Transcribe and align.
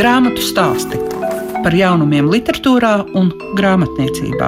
Grāmatu 0.00 0.40
stāsti 0.40 0.96
par 1.60 1.74
jaunumiem, 1.76 2.30
literatūrā 2.32 2.94
un 3.20 3.26
grāmatniecībā. 3.58 4.46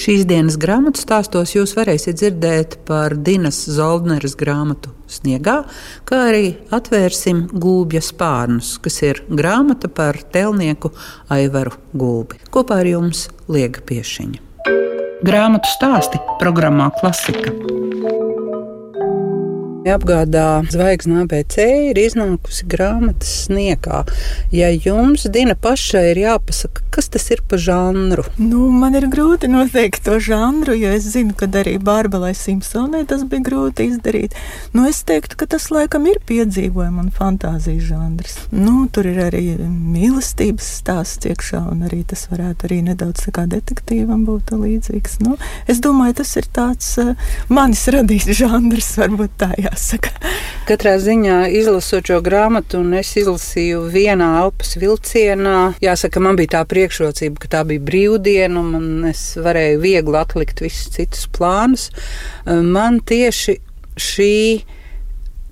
Šīs 0.00 0.24
dienas 0.30 0.56
grāmatu 0.56 1.02
stāstos 1.02 1.52
jūs 1.58 1.76
varēsiet 1.76 2.16
dzirdēt 2.22 2.78
par 2.88 3.18
Dienas 3.20 3.60
Zoldneres 3.68 4.38
grāmatu 4.40 4.96
Sniegā, 5.04 5.60
kā 6.08 6.24
arī 6.30 6.54
atvērsim 6.72 7.50
gulbja 7.52 8.00
spārnus, 8.00 8.78
kas 8.80 9.00
ir 9.04 9.24
grāmata 9.28 9.92
par 9.92 10.24
telnieku 10.32 10.96
Aivaru 11.28 11.76
Gulbi. 11.92 12.40
Kopā 12.48 12.80
ar 12.80 12.94
jums 12.96 13.26
Liega 13.44 13.84
Piešiņa. 13.84 14.47
Grāmatu 15.26 15.66
stāsti 15.72 16.20
programmā 16.38 16.92
Klasika. 17.00 17.50
Apgādā 19.86 20.64
zvaigznes 20.72 21.22
ABC 21.22 21.62
ir 21.92 21.98
iznākusi 22.02 22.64
grāmatas 22.66 23.30
sniegā. 23.44 24.00
Ja 24.50 24.72
jums, 24.74 25.28
Dina, 25.30 25.54
pašai 25.54 26.02
ir 26.10 26.18
jāpasaka, 26.24 26.82
kas 26.90 27.06
tas 27.14 27.28
ir 27.30 27.44
par 27.46 27.62
žanru? 27.62 28.24
Nu, 28.42 28.72
man 28.74 28.96
ir 28.98 29.06
grūti 29.12 29.46
noteikt 29.46 30.02
to 30.08 30.18
žanru, 30.18 30.74
jo 30.74 30.90
es 30.96 31.06
zinu, 31.12 31.36
ka 31.38 31.46
arī 31.60 31.76
Bārbalai 31.78 32.32
Simpsonai 32.34 33.04
tas 33.06 33.22
bija 33.30 33.44
grūti 33.46 33.86
izdarīt. 33.92 34.34
Nu, 34.74 34.82
es 34.90 35.04
teiktu, 35.06 35.38
ka 35.38 35.46
tas 35.54 35.68
laikam 35.70 36.10
ir 36.10 36.18
piedzīvojuma 36.26 37.06
un 37.06 37.14
fantāzijas 37.14 37.86
žanrs. 37.92 38.36
Nu, 38.50 38.88
tur 38.90 39.06
ir 39.06 39.22
arī 39.28 39.44
mīlestības 39.62 40.72
stāsts 40.80 41.30
iekšā, 41.30 41.62
un 41.70 41.86
arī 41.86 42.02
tas 42.10 42.26
varētu 42.32 42.66
arī 42.66 42.80
nedaudz 42.90 43.30
kā 43.30 43.46
detektīvam 43.46 44.26
būt 44.26 44.52
līdzīgs. 44.58 45.20
Nu, 45.22 45.38
es 45.70 45.78
domāju, 45.86 46.18
tas 46.24 46.34
ir 46.42 46.50
tāds 46.50 46.92
uh, 46.98 47.14
manis 47.46 47.86
radīts 47.94 48.34
žanrs, 48.42 48.96
varbūt 48.98 49.38
tā 49.38 49.52
jā 49.54 49.67
jāsaka. 49.68 50.12
Katrā 50.68 50.96
ziņā 51.00 51.38
izlasot 51.56 52.10
šo 52.10 52.18
grāmatu, 52.24 52.82
un 52.82 52.96
es 52.98 53.14
izlasīju 53.16 53.86
vienā 53.92 54.28
elpas 54.42 54.74
vilcienā. 54.80 55.74
Jāsaka, 55.84 56.20
man 56.24 56.36
bija 56.40 56.58
tā 56.58 56.64
priekšrocība, 56.68 57.40
ka 57.44 57.52
tā 57.56 57.62
bija 57.68 57.84
brīvdiena, 57.84 58.60
un 58.60 59.08
es 59.08 59.30
varēju 59.40 59.80
viegli 59.84 60.18
atlikt 60.20 60.62
visus 60.64 60.92
citus 60.96 61.28
plānus. 61.32 61.88
Man 62.46 63.00
tieši 63.00 63.58
šī 63.98 64.34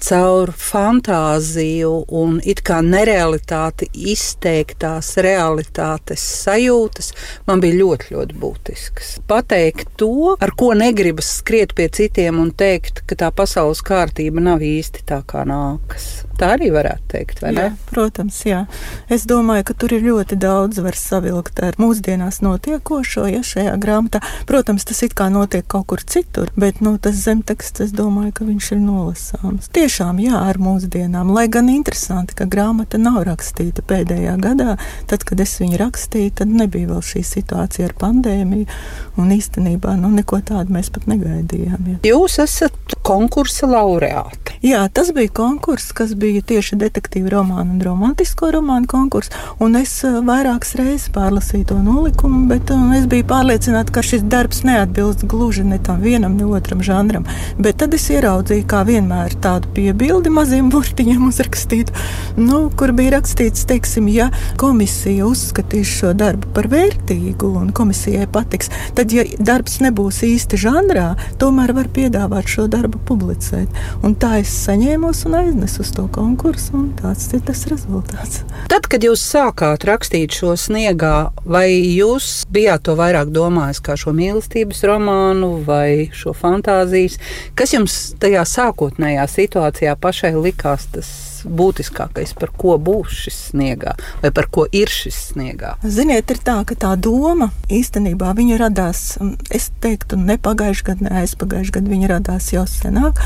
caur 0.02 0.52
fantāziju 0.52 1.92
un 2.20 2.38
it 2.44 2.62
kā 2.66 2.82
nerealitāti 2.84 3.88
izteiktās 4.12 5.14
realitātes 5.24 6.24
sajūtas 6.44 7.12
man 7.48 7.62
bija 7.64 7.78
ļoti, 7.80 8.12
ļoti 8.14 8.38
būtiskas. 8.42 9.16
Pateikt 9.28 9.96
to, 10.00 10.36
ar 10.36 10.52
ko 10.58 10.72
negribas 10.76 11.38
skriet 11.40 11.74
pie 11.78 11.88
citiem 11.88 12.40
un 12.42 12.52
teikt, 12.52 13.04
ka 13.08 13.18
tā 13.18 13.32
pasaules 13.32 13.82
kārtība 13.86 14.42
nav 14.44 14.64
īsti 14.64 15.06
tā, 15.08 15.22
kā 15.26 15.46
nākas. 15.48 16.25
Tā 16.36 16.50
arī 16.52 16.68
varētu 16.74 17.08
teikt, 17.14 17.40
vai 17.40 17.52
jā, 17.54 17.56
ne? 17.56 17.86
Protams, 17.88 18.38
jā. 18.44 18.64
Es 19.12 19.24
domāju, 19.28 19.64
ka 19.70 19.76
tur 19.80 19.94
ir 19.96 20.04
ļoti 20.04 20.36
daudz 20.40 20.82
var 20.84 20.98
savilkt 21.00 21.62
ar 21.64 21.78
mūsdienās 21.80 22.42
notiekošo, 22.44 23.24
ja 23.32 23.40
šajā 23.46 23.72
grāmatā. 23.80 24.20
Protams, 24.48 24.84
tas 24.88 25.00
it 25.06 25.14
kā 25.16 25.30
notiek 25.32 25.64
kaut 25.64 25.86
kur 25.92 26.04
citur, 26.04 26.52
bet 26.60 26.82
nu, 26.84 26.96
tas 27.00 27.16
zemteksts, 27.22 27.86
es 27.86 27.94
domāju, 27.96 28.34
ka 28.36 28.48
viņš 28.48 28.68
ir 28.76 28.82
nolasāms. 28.82 29.70
Tiešām, 29.76 30.20
jā, 30.20 30.36
ar 30.36 30.60
mūsdienām. 30.60 31.32
Lai 31.32 31.46
gan 31.52 31.70
interesanti, 31.72 32.36
ka 32.36 32.48
grāmata 32.52 33.00
nav 33.00 33.22
rakstīta 33.28 33.84
pēdējā 33.88 34.36
gadā, 34.42 34.76
tad, 35.08 35.24
kad 35.24 35.40
es 35.40 35.56
viņu 35.62 35.80
rakstīju, 35.80 36.34
tad 36.42 36.52
nebija 36.52 36.92
vēl 36.92 37.00
šī 37.14 37.24
situācija 37.24 37.88
ar 37.88 37.96
pandēmiju, 37.96 38.68
un 39.16 39.32
īstenībā 39.32 39.96
nu, 40.02 40.12
neko 40.20 40.42
tādu 40.44 40.76
mēs 40.76 40.92
pat 40.92 41.08
negaidījām. 41.08 41.90
Jā. 41.94 41.98
Jūs 42.12 42.36
esat 42.44 42.98
konkursa 43.06 43.70
laureāti. 43.72 44.45
Jā, 44.64 44.86
tas 44.88 45.10
bija 45.12 45.28
konkurss, 45.36 45.92
kas 45.92 46.14
bija 46.16 46.40
tieši 46.40 46.78
detektīva 46.80 47.28
romāna 47.34 47.74
un 47.74 47.80
romantisko 47.84 48.48
romānu 48.54 48.88
konkurss. 48.88 49.32
Es 49.76 49.92
eh, 50.08 50.14
vairākas 50.24 50.72
reizes 50.78 51.10
pārlasīju 51.12 51.66
to 51.68 51.76
nolikumu, 51.84 52.46
bet 52.48 52.70
um, 52.72 52.88
es 52.96 53.04
biju 53.10 53.26
pārliecināta, 53.28 53.92
ka 53.92 54.00
šis 54.06 54.24
darbs 54.32 54.62
neatbilst 54.64 55.26
gluži 55.28 55.64
ne 55.68 55.76
tam 55.84 56.00
vienam, 56.00 56.38
ne 56.38 56.48
otram 56.48 56.80
žanram. 56.80 57.26
Bet 57.60 57.82
tad 57.82 57.92
es 57.94 58.06
ieraudzīju, 58.08 58.64
kā 58.70 58.80
vienmēr, 58.88 59.36
tādu 59.44 59.68
piebildi 59.76 60.32
maziem 60.32 60.70
burtiņiem 60.72 61.28
uzrakstītu, 61.28 61.92
nu, 62.40 62.62
kur 62.72 62.94
bija 62.96 63.18
rakstīts, 63.18 63.66
teiksim, 63.68 64.08
ja 64.08 64.30
komisija 64.56 65.28
uzskatīs 65.28 65.92
šo 65.98 66.14
darbu 66.16 66.54
par 66.56 66.70
vērtīgu 66.72 67.52
un 67.60 67.74
komisijai 67.76 68.24
patiks, 68.32 68.72
tad, 68.96 69.12
ja 69.12 69.26
darbs 69.36 69.82
nebūs 69.84 70.22
īsti 70.24 70.62
žanrā, 70.64 71.10
tomēr 71.42 71.76
var 71.76 71.92
piedāvāt 71.92 72.48
šo 72.56 72.66
darbu 72.72 73.04
publicēt. 73.04 73.84
Un 74.06 74.16
tā 74.16 74.38
es 74.46 74.54
saņēmos 74.66 75.24
un 75.26 75.34
aiznesu 75.40 75.82
uz 75.82 75.90
to 75.96 76.04
konkursu, 76.14 76.76
un 76.78 76.90
tāds 76.98 77.26
ir 77.34 77.42
tas 77.46 77.64
rezultāts. 77.70 78.44
Tad, 78.70 78.86
kad 78.90 79.02
jūs 79.02 79.22
sākāt 79.26 79.86
rakstīt 79.88 80.36
šo 80.38 80.54
sniegā, 80.60 81.32
vai 81.42 81.66
jūs 81.74 82.44
bijāt 82.52 82.86
to 82.86 82.94
vairāk 82.98 83.32
domājis 83.34 83.82
kā 83.82 83.98
šo 83.98 84.14
mīlestības 84.16 84.84
romānu 84.86 85.56
vai 85.66 86.08
šo 86.14 86.34
fantāzijas? 86.36 87.18
Kas 87.58 87.74
jums 87.74 87.96
tajā 88.22 88.46
sākotnējā 88.46 89.26
situācijā 89.34 89.96
pašai 89.98 90.36
likās 90.38 90.86
tas? 90.94 91.35
Būtiskākais, 91.46 92.34
par 92.38 92.52
ko 92.56 92.76
būs 92.82 93.14
šis 93.26 93.38
sniegā, 93.50 93.94
vai 94.22 94.30
par 94.34 94.48
ko 94.52 94.66
ir 94.72 94.90
šis 94.92 95.32
sniegā? 95.32 95.76
Ziniet, 95.82 96.30
ir 96.30 96.40
tā, 96.42 96.58
ka 96.66 96.76
tā 96.78 96.94
doma 96.96 97.50
īstenībā 97.72 98.34
radās, 98.56 99.18
es 99.54 99.70
teiktu, 99.82 100.16
ne 100.16 100.36
pagājušajā 100.38 100.86
gadā, 100.86 101.06
ne 101.06 101.22
aizpagājušajā 101.22 101.74
gadā, 101.78 101.90
viņa 101.92 102.10
radās 102.10 102.50
jau 102.52 102.64
senāk. 102.68 103.20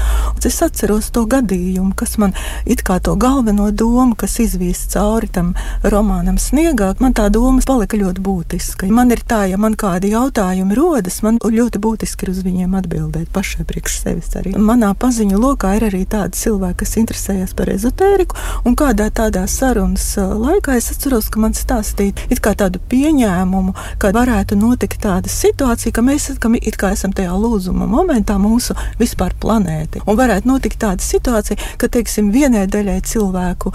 Es 0.45 0.61
atceros 0.65 1.11
to 1.15 1.27
gadījumu, 1.31 1.95
kas 1.97 2.17
man 2.19 2.35
it 2.67 2.83
kā 2.87 2.99
to 3.03 3.15
galveno 3.21 3.71
domu, 3.71 4.17
kas 4.19 4.39
izvīs 4.43 4.87
cauri 4.93 5.29
tam 5.31 5.53
romānam 5.83 6.39
sniegā, 6.41 6.95
man 7.01 7.15
tā 7.15 7.29
doma 7.33 7.63
palika 7.67 7.99
ļoti 8.01 8.25
būtiska. 8.25 8.89
Man 8.91 9.13
ir 9.15 9.23
tā, 9.27 9.45
ja 9.51 9.59
man 9.61 9.77
kādi 9.79 10.13
jautājumi 10.15 10.77
rodas, 10.77 11.21
man 11.23 11.39
ļoti 11.39 11.83
būtiski 11.83 12.27
ir 12.27 12.33
uz 12.35 12.43
viņiem 12.47 12.75
atbildēt 12.81 13.31
pašai 13.35 13.67
priekš 13.69 14.01
sevis 14.03 14.33
arī. 14.41 14.57
Manā 14.59 14.93
paziņu 14.99 15.39
lokā 15.41 15.77
ir 15.79 15.89
arī 15.91 16.03
tādi 16.11 16.41
cilvēki, 16.41 16.81
kas 16.83 16.97
interesējas 17.01 17.55
par 17.57 17.71
ezotēriku 17.73 18.10
Ameriku. 18.11 18.37
Un 18.67 18.75
kādā 18.75 19.07
tādā 19.15 19.45
sarunas 19.49 20.05
laikā 20.19 20.75
es 20.79 20.91
atceros, 20.91 21.29
ka 21.31 21.41
man 21.41 21.55
stāstīja 21.55 22.27
tādu 22.61 22.81
pieņēmumu, 22.91 23.75
ka 24.03 24.11
varētu 24.13 24.57
notikt 24.59 25.05
tāda 25.05 25.31
situācija, 25.31 25.93
ka 25.95 26.03
mēs 26.03 26.27
ka 26.43 26.51
it 26.59 26.77
kā 26.81 26.91
esam 26.97 27.15
tajā 27.15 27.33
lūzuma 27.39 27.87
momentā 27.87 28.35
mūsu 28.41 28.75
vispār 28.99 29.37
planēti. 29.41 30.03
Un 30.07 30.19
varētu 30.19 30.51
notikt 30.51 30.81
tāda 30.83 31.05
situācija, 31.05 31.57
ka 31.79 31.89
teiksim, 31.89 32.33
vienai 32.35 32.67
daļai 32.67 32.99
cilvēku 33.07 33.73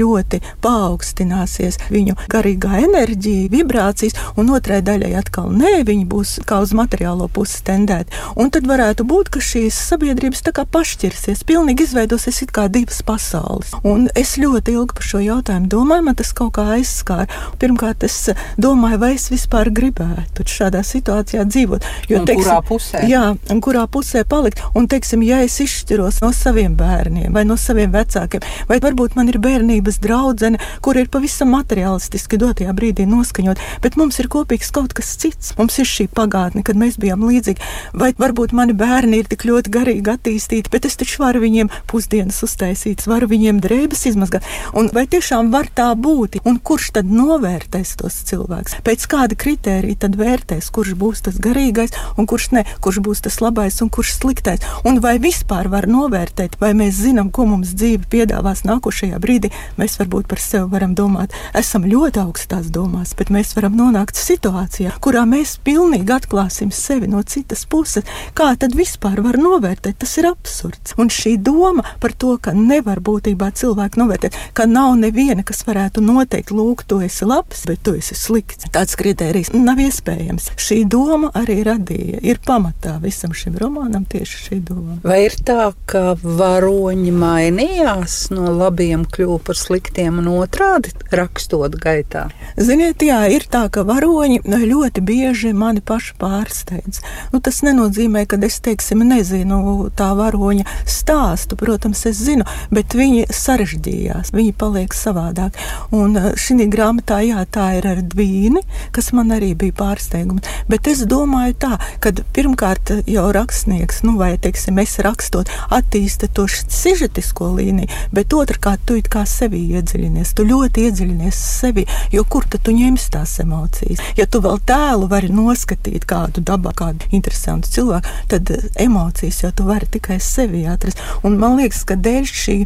ļoti 0.00 0.42
paaugstināsies 0.64 1.78
viņu 1.94 2.16
garīgā 2.32 2.82
enerģija, 2.82 3.48
vibrācijas, 3.54 4.18
un 4.36 4.50
otrai 4.56 4.80
daļai 4.82 5.14
atkal 5.22 5.52
nē, 5.54 5.84
viņi 5.86 6.08
būs 6.10 6.40
kā 6.48 6.60
uz 6.64 6.74
materiālo 6.76 7.30
pusi 7.32 7.62
tendēti. 7.64 8.12
Un 8.34 8.50
tad 8.50 8.66
varētu 8.68 9.06
būt, 9.06 9.30
ka 9.30 9.44
šīs 9.44 9.78
sabiedrības 9.92 10.42
tā 10.44 10.54
kā 10.56 10.66
pašķirsies, 10.66 11.46
pilnīgi 11.46 11.86
izveidosies 11.86 12.42
it 12.44 12.54
kā 12.56 12.66
divas 12.72 13.00
pasaules 13.06 13.49
pasaules. 13.50 13.72
Un 13.84 14.08
es 14.18 14.36
ļoti 14.38 14.74
ilgi 14.76 14.96
par 14.96 15.06
šo 15.06 15.20
jautājumu 15.22 15.68
domāju, 15.70 16.04
man 16.06 16.16
tas 16.18 16.32
kaut 16.36 16.54
kā 16.56 16.66
aizskāra. 16.76 17.26
Pirmkārt, 17.60 18.04
es 18.04 18.30
domāju, 18.60 19.00
vai 19.02 19.14
es 19.16 19.28
vispār 19.30 19.70
gribētu 19.74 20.44
šādā 20.46 20.82
situācijā 20.86 21.44
dzīvot. 21.48 21.86
Jo, 22.10 22.20
un 22.20 22.28
teiksim, 22.28 22.44
kurā 22.44 22.60
pusē? 22.66 23.02
Jā, 23.10 23.24
un 23.50 23.62
kurā 23.64 23.86
pusē 23.90 24.24
palikt. 24.28 24.62
Un, 24.74 24.88
teiksim, 24.90 25.22
ja 25.26 25.40
es 25.44 25.58
izšķiros 25.62 26.20
no 26.24 26.32
saviem 26.36 26.76
bērniem 26.78 27.32
vai 27.34 27.44
no 27.48 27.56
saviem 27.60 27.92
vecākiem, 27.94 28.44
vai 28.68 28.80
varbūt 28.82 29.16
man 29.18 29.30
ir 29.30 29.40
bērnības 29.42 30.00
draudzene, 30.02 30.60
kur 30.84 30.98
ir 31.00 31.10
pavisam 31.12 31.52
materiālistiski 31.54 32.38
dotajā 32.40 32.74
brīdī 32.76 33.06
noskaņot, 33.10 33.60
bet 33.84 33.98
mums 34.00 34.20
ir 34.22 34.30
kopīgs 34.32 34.72
kaut 34.74 34.94
kas 34.96 35.14
cits. 35.20 35.54
Mums 35.58 35.78
ir 35.82 35.88
šī 35.88 36.08
pagātne, 36.14 36.64
kad 36.66 36.78
mēs 36.78 36.98
bijām 37.00 37.24
līdzīgi. 37.26 37.62
Vai 38.00 38.12
varbūt 38.18 38.54
mani 38.56 38.74
bērni 38.76 39.20
ir 39.20 39.30
tik 39.30 39.46
ļoti 39.48 39.72
garīgi 39.72 40.14
attīstīti, 40.14 40.72
bet 40.72 40.86
es 40.88 40.98
taču 41.00 41.22
varu 41.22 41.42
viņiem 41.42 41.70
pusdienas 41.90 42.40
uztaisīt, 42.46 43.04
varu 43.10 43.28
viņiem 43.30 43.39
viņiem 43.40 43.60
drēbes 43.64 44.04
izmazgāt. 44.10 44.44
Un 44.76 44.90
vai 44.92 45.06
tiešām 45.08 45.50
var 45.54 45.70
tā 45.72 45.88
būt? 45.96 46.40
Un 46.44 46.60
kurš 46.60 46.92
tad 46.98 47.08
novērtēs 47.08 47.96
tos 48.00 48.20
cilvēkus? 48.28 48.76
Pēc 48.84 49.06
kāda 49.10 49.36
kritērija 49.40 50.04
tad 50.04 50.18
vērtēs, 50.20 50.68
kurš 50.74 50.94
būs 51.00 51.24
tas 51.26 51.40
garīgais 51.40 51.96
un 52.20 52.28
kurš 52.28 52.50
ne, 52.56 52.64
kurš 52.84 53.00
būs 53.04 53.24
tas 53.24 53.40
labais 53.40 53.80
un 53.80 53.90
kurš 53.92 54.18
sliktais? 54.18 54.64
Un 54.84 55.00
vai 55.00 55.16
vispār 55.22 55.70
var 55.72 55.88
novērtēt, 55.90 56.58
vai 56.60 56.72
mēs 56.76 57.00
zinām, 57.00 57.30
ko 57.32 57.46
mums 57.48 57.72
dzīve 57.78 58.08
piedāvās 58.12 58.64
nākošajā 58.68 59.20
brīdī? 59.22 59.52
Mēs 59.80 59.96
varbūt 60.00 60.28
par 60.30 60.42
sevi 60.42 60.68
varam 60.74 60.94
domāt, 60.98 61.34
esam 61.56 61.86
ļoti 61.88 62.22
augstās 62.24 62.68
domās, 62.74 63.14
bet 63.16 63.32
mēs 63.32 63.54
varam 63.56 63.78
nonākt 63.78 64.20
situācijā, 64.20 64.92
kurā 65.00 65.24
mēs 65.28 65.56
pilnīgi 65.64 66.12
atklāsim 66.16 66.72
sevi 66.74 67.08
no 67.10 67.22
citas 67.24 67.64
puses. 67.70 68.04
Kā 68.36 68.52
tad 68.60 68.76
vispār 68.76 69.22
var 69.24 69.40
novērtēt? 69.40 70.00
Tas 70.00 70.16
ir 70.20 70.28
absurds. 70.30 70.96
Un 71.00 71.12
šī 71.12 71.36
doma 71.40 71.84
par 72.02 72.12
to, 72.12 72.36
ka 72.42 72.54
nevar 72.56 73.00
būt 73.04 73.29
būtībā 73.30 73.50
cilvēki 73.54 74.00
novērtē, 74.00 74.30
ka 74.54 74.66
nav 74.66 74.96
neviena, 74.98 75.44
kas 75.46 75.62
varētu 75.66 76.02
noteikt, 76.02 76.50
lūk, 76.50 76.84
tu 76.86 77.00
esi 77.00 77.24
labs, 77.24 77.64
bet 77.66 77.82
tu 77.84 77.94
esi 77.94 78.14
slikts. 78.14 78.66
Tāds 78.72 78.96
kriterijs 78.98 79.52
nav 79.54 79.78
iespējams. 79.78 80.50
Šī 80.58 80.84
doma 80.90 81.30
arī 81.34 81.62
radīja, 81.66 82.20
ir 82.22 82.40
pamatā 82.42 82.98
visam 83.02 83.32
šim 83.32 83.56
romānam 83.60 84.04
tieši 84.04 84.42
šī 84.46 84.60
doma. 84.66 84.98
Vai 85.04 85.24
ir 85.28 85.36
tā, 85.46 85.70
ka 85.86 86.16
varoņi 86.22 87.12
mainījās 87.14 88.30
no 88.34 88.50
labiem, 88.50 89.04
kļuva 89.06 89.38
par 89.46 89.58
sliktiem 89.58 90.18
un 90.22 90.30
otrādi 90.34 90.92
rakstot 91.14 91.78
gaitā? 91.80 92.28
Ziniet, 92.58 93.02
jā, 93.04 93.22
ir 93.30 93.46
tā, 93.50 93.66
ka 93.70 93.84
varoņi 93.86 94.42
ļoti 94.44 95.04
bieži 95.06 95.54
mani 95.54 95.84
paši 95.84 96.16
pārsteidz. 96.20 97.02
Nu, 97.32 97.40
tas 97.40 97.62
nenozīmē, 97.66 98.26
ka 98.26 98.40
es, 98.46 98.58
teiksim, 98.64 99.04
nezinu 99.06 99.90
tā 99.96 100.10
varoņa 100.18 100.66
stāstu. 100.88 101.58
Protams, 101.60 102.02
es 102.08 102.20
zinu, 102.20 102.46
bet 102.74 102.96
viņi 102.96 103.19
sarežģījās, 103.34 104.32
viņi 104.34 104.54
paliek 104.58 104.94
savādāk. 104.96 105.56
Un 105.96 106.16
eh, 106.18 106.30
šī 106.38 106.66
grāmatā, 106.70 107.20
jā, 107.24 107.44
tā 107.52 107.70
ir 107.78 107.88
ar 107.88 108.02
dvīni, 108.02 108.62
kas 108.94 109.12
man 109.16 109.32
arī 109.34 109.52
bija 109.58 109.76
pārsteigums. 109.80 110.46
Bet 110.70 110.88
es 110.90 111.04
domāju 111.08 111.56
tā, 111.64 111.72
ka 112.02 112.12
pirmkārt 112.34 112.92
jau 113.10 113.26
rakstnieks, 113.34 114.02
nu 114.06 114.16
vai, 114.20 114.32
teiksim, 114.42 114.78
es 114.82 114.98
rakstot, 115.02 115.50
attīsta 115.72 116.28
to 116.34 116.46
sižetisko 116.50 117.52
līniju, 117.56 117.90
bet 118.14 118.34
otrkārt 118.36 118.84
tu 118.86 118.98
it 119.00 119.10
kā 119.12 119.24
sevi 119.28 119.62
iedziļinies, 119.76 120.34
tu 120.36 120.46
ļoti 120.48 120.86
iedziļinies 120.88 121.42
sevi, 121.60 121.86
jo 122.14 122.24
kur 122.30 122.46
tad 122.50 122.64
tu 122.66 122.74
ņemsi 122.76 123.10
tās 123.14 123.36
emocijas? 123.42 124.02
Ja 124.18 124.26
tu 124.30 124.42
vēl 124.44 124.60
tēlu 124.66 125.08
vari 125.10 125.30
noskatīt 125.34 126.06
kādu 126.10 126.44
dabā, 126.46 126.74
kādu 126.76 127.10
interesantu 127.14 127.70
cilvēku, 127.74 128.18
tad 128.30 128.52
emocijas 128.80 129.42
jau 129.44 129.52
tu 129.56 129.66
vari 129.68 129.88
tikai 129.90 130.20
sevi 130.22 130.66
atrast. 130.70 131.00
Un 131.26 131.38
man 131.40 131.58
liekas, 131.60 131.84
ka 131.88 131.98
dēļ 131.98 132.28
šī 132.30 132.56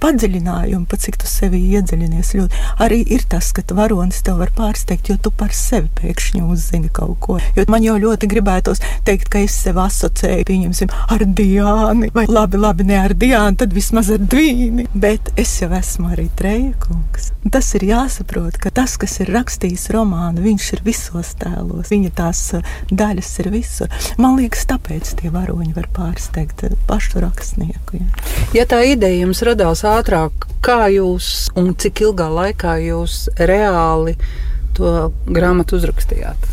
padziļinājumu, 0.00 0.86
pat 0.90 1.04
cik 1.04 1.18
tu 1.20 1.28
sevi 1.30 1.60
iedziļinies. 1.76 2.32
Ļoti. 2.38 2.60
Arī 2.84 3.00
ir 3.14 3.24
tas, 3.30 3.50
ka 3.56 3.64
varonis 3.76 4.22
tev 4.26 4.40
var 4.40 4.52
pārsteigt, 4.56 5.10
jo 5.10 5.18
tu 5.22 5.32
par 5.34 5.52
sevi 5.56 5.90
pēkšņi 6.00 6.42
uzzini 6.46 6.90
kaut 6.94 7.18
ko. 7.24 7.38
Jo 7.56 7.66
man 7.70 7.84
jau 7.84 7.96
ļoti 8.00 8.28
gribētos 8.30 8.82
teikt, 9.06 9.28
ka 9.32 9.42
es 9.44 9.56
sevi 9.64 9.82
asociēju, 9.84 10.46
pieņemsim, 10.48 10.92
ar 11.14 11.24
Diānu, 11.40 12.10
vai 12.16 12.26
labi, 12.30 12.60
labi, 12.60 12.86
ne 12.90 12.98
ar 13.00 13.14
Diānu, 13.14 13.58
tad 13.60 13.74
vismaz 13.76 14.10
ar 14.14 14.22
Dvīni. 14.22 14.88
Bet 14.94 15.32
es 15.40 15.52
jau 15.60 15.70
esmu 15.76 16.12
arī 16.14 16.28
Trejkungs. 16.38 17.30
Tas 17.52 17.70
ir 17.78 17.86
jāsaprot, 17.88 18.58
ka 18.60 18.72
tas, 18.74 18.96
kas 19.00 19.18
ir 19.22 19.32
rakstījis 19.34 19.88
romānu, 19.94 20.42
viņš 20.44 20.70
ir 20.76 20.84
visos 20.86 21.32
tēlos, 21.40 21.88
viņa 21.92 22.12
tās 22.18 22.42
uh, 22.56 22.74
daļas 22.90 23.30
ir 23.42 23.50
visur. 23.54 24.00
Man 24.20 24.36
liekas, 24.40 24.66
tāpēc 24.70 25.14
tie 25.20 25.32
varoņi 25.32 25.72
var 25.76 25.88
pārsteigt 25.96 26.66
uh, 26.68 26.76
pašu 26.90 27.22
rakstnieku. 27.24 28.00
Ja, 28.00 28.26
ja 28.60 28.66
tā 28.68 28.82
ideja 28.90 29.24
jums 29.24 29.42
radās 29.46 29.84
ātrāk, 29.98 30.46
kā 30.64 30.84
jūs 30.92 31.48
un 31.58 31.72
cik 31.80 32.04
ilgā 32.06 32.28
laikā 32.30 32.76
jūs 32.84 33.24
reāli 33.38 34.16
to 34.76 35.10
grāmatu 35.26 35.78
uzrakstījāt? 35.80 36.46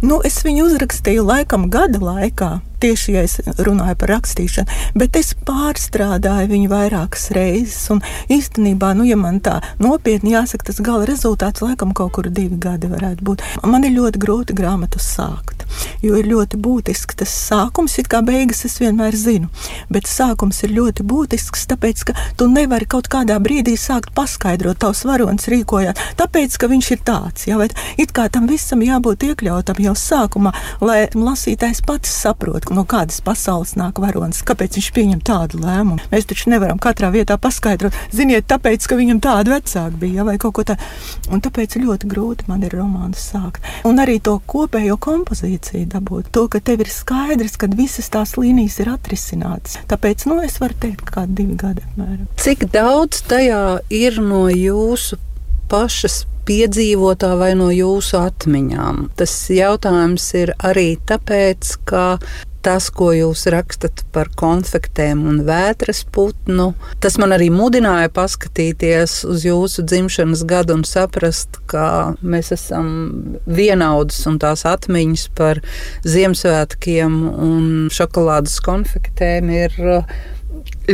Nu, 0.00 0.20
es 0.24 0.40
viņu 0.46 0.66
uzrakstīju 0.70 1.26
laikam 1.28 1.68
gada 1.72 2.00
laikā 2.00 2.50
tieši 2.80 3.14
ja 3.14 3.24
es 3.26 3.38
runāju 3.60 3.96
par 4.00 4.14
rakstīšanu, 4.14 4.78
bet 4.98 5.18
es 5.20 5.32
pārstrādāju 5.46 6.50
viņu 6.50 6.70
vairākas 6.72 7.30
reizes. 7.36 7.82
Un 7.92 8.02
īstenībā, 8.32 8.92
nu, 8.98 9.06
ja 9.08 9.18
man 9.20 9.40
tā 9.44 9.58
nopietni 9.82 10.34
jāsaka, 10.34 10.70
tas 10.70 10.80
gala 10.84 11.08
rezultāts 11.08 11.64
laikam 11.64 11.94
kaut 11.96 12.14
kur 12.16 12.30
divi 12.30 12.58
gadi 12.60 12.90
varētu 12.90 13.26
būt. 13.26 13.44
Man 13.68 13.86
ir 13.86 13.96
ļoti 13.96 14.20
grūti 14.22 14.56
grāmatu 14.56 15.00
sākt, 15.02 15.66
jo 16.04 16.16
ir 16.18 16.28
ļoti 16.30 16.60
būtisks 16.60 17.20
tas 17.20 17.32
sākums, 17.48 17.98
it 18.00 18.08
kā 18.10 18.22
beigas 18.26 18.64
es 18.68 18.78
vienmēr 18.80 19.16
zinu, 19.18 19.50
bet 19.92 20.08
sākums 20.10 20.62
ir 20.66 20.74
ļoti 20.76 21.04
būtisks, 21.06 21.66
tāpēc, 21.70 22.04
ka 22.08 22.16
tu 22.38 22.48
nevari 22.50 22.88
kaut 22.90 23.10
kādā 23.12 23.36
brīdī 23.42 23.76
sākt 23.80 24.14
paskaidrot, 24.16 24.80
tavs 24.80 25.04
varonis 25.08 25.48
rīkojāt, 25.52 26.00
tāpēc, 26.20 26.56
ka 26.60 26.70
viņš 26.70 26.90
ir 26.96 27.04
tāds, 27.06 27.46
jā, 27.50 27.58
bet 27.60 27.76
it 28.00 28.14
kā 28.16 28.28
tam 28.32 28.48
visam 28.50 28.82
jābūt 28.84 29.28
iekļautam 29.30 29.82
jau 29.84 29.96
sākumā, 29.98 30.54
lai 30.84 31.02
lasītājs 31.14 31.84
pats 31.86 32.12
saprot, 32.22 32.69
no 32.74 32.84
kādas 32.88 33.20
pasaules 33.24 33.74
nāk 33.78 34.00
varonis, 34.02 34.42
kāpēc 34.46 34.78
viņš 34.78 34.88
pieņem 34.96 35.22
tādu 35.26 35.60
lēmumu. 35.62 36.00
Mēs 36.12 36.28
taču 36.30 36.50
nevaram 36.52 36.80
katrā 36.82 37.10
vietā 37.14 37.36
paskaidrot, 37.40 37.96
ziniet, 38.14 38.46
tāpēc, 38.50 38.86
ka 38.86 38.98
viņam 38.98 39.20
tāda 39.24 39.56
vecāka 39.56 40.00
bija 40.00 40.26
vai 40.26 40.36
kaut 40.40 40.56
ko 40.58 40.66
tādu. 40.70 40.88
Un 41.30 41.42
tāpēc 41.44 41.76
ļoti 41.80 42.10
grūti 42.10 42.48
man 42.50 42.64
ir 42.66 42.74
romānu 42.78 43.18
sākt. 43.18 43.64
Un 43.88 44.00
arī 44.02 44.18
to 44.24 44.38
kopējo 44.50 44.98
kompozīciju 45.02 45.88
dabūt, 45.94 46.30
to, 46.34 46.46
ka 46.52 46.62
tev 46.64 46.84
ir 46.84 46.92
skaidrs, 46.92 47.58
ka 47.60 47.70
visas 47.74 48.10
tās 48.12 48.36
līnijas 48.40 48.80
ir 48.82 48.92
atrisinātas. 48.94 49.80
Tāpēc, 49.90 50.26
nu, 50.30 50.40
es 50.46 50.58
varu 50.62 50.78
teikt, 50.82 51.04
ka 51.06 51.20
kādi 51.20 51.42
divi 51.42 51.58
gadi 51.60 51.84
apmēram. 51.86 52.26
Cik 52.40 52.68
daudz 52.74 53.24
tajā 53.30 53.80
ir 53.94 54.20
no 54.22 54.46
jūsu 54.50 55.18
pašas 55.70 56.24
piedzīvotā 56.48 57.34
vai 57.38 57.52
no 57.58 57.70
jūsu 57.74 58.18
atmiņām? 58.20 59.10
Tas 59.18 59.34
jautājums 59.54 60.30
ir 60.40 60.54
arī 60.66 60.94
tāpēc, 61.06 61.76
ka 61.88 62.04
tas, 62.64 62.88
ko 62.92 63.10
jūs 63.14 63.46
rakstat 63.52 64.04
par 64.14 64.30
konfektēm 64.38 65.22
un 65.28 65.42
vētras 65.48 66.02
putnu, 66.12 66.70
tas 67.02 67.16
man 67.20 67.34
arī 67.36 67.50
mudināja 67.54 68.10
paskatīties 68.14 69.20
uz 69.30 69.46
jūsu 69.48 69.84
dzimšanas 69.88 70.44
gadu 70.48 70.76
un 70.78 70.84
saprast, 70.88 71.60
ka 71.70 72.14
mēs 72.22 72.52
esam 72.56 72.90
vienaudas 73.46 74.20
un 74.30 74.40
tās 74.42 74.66
atmiņas 74.68 75.28
par 75.38 75.62
Ziemassvētkiem 76.06 77.16
un 77.30 77.64
šokolādes 77.94 78.60
konfektēm 78.64 79.50
ir 79.54 79.80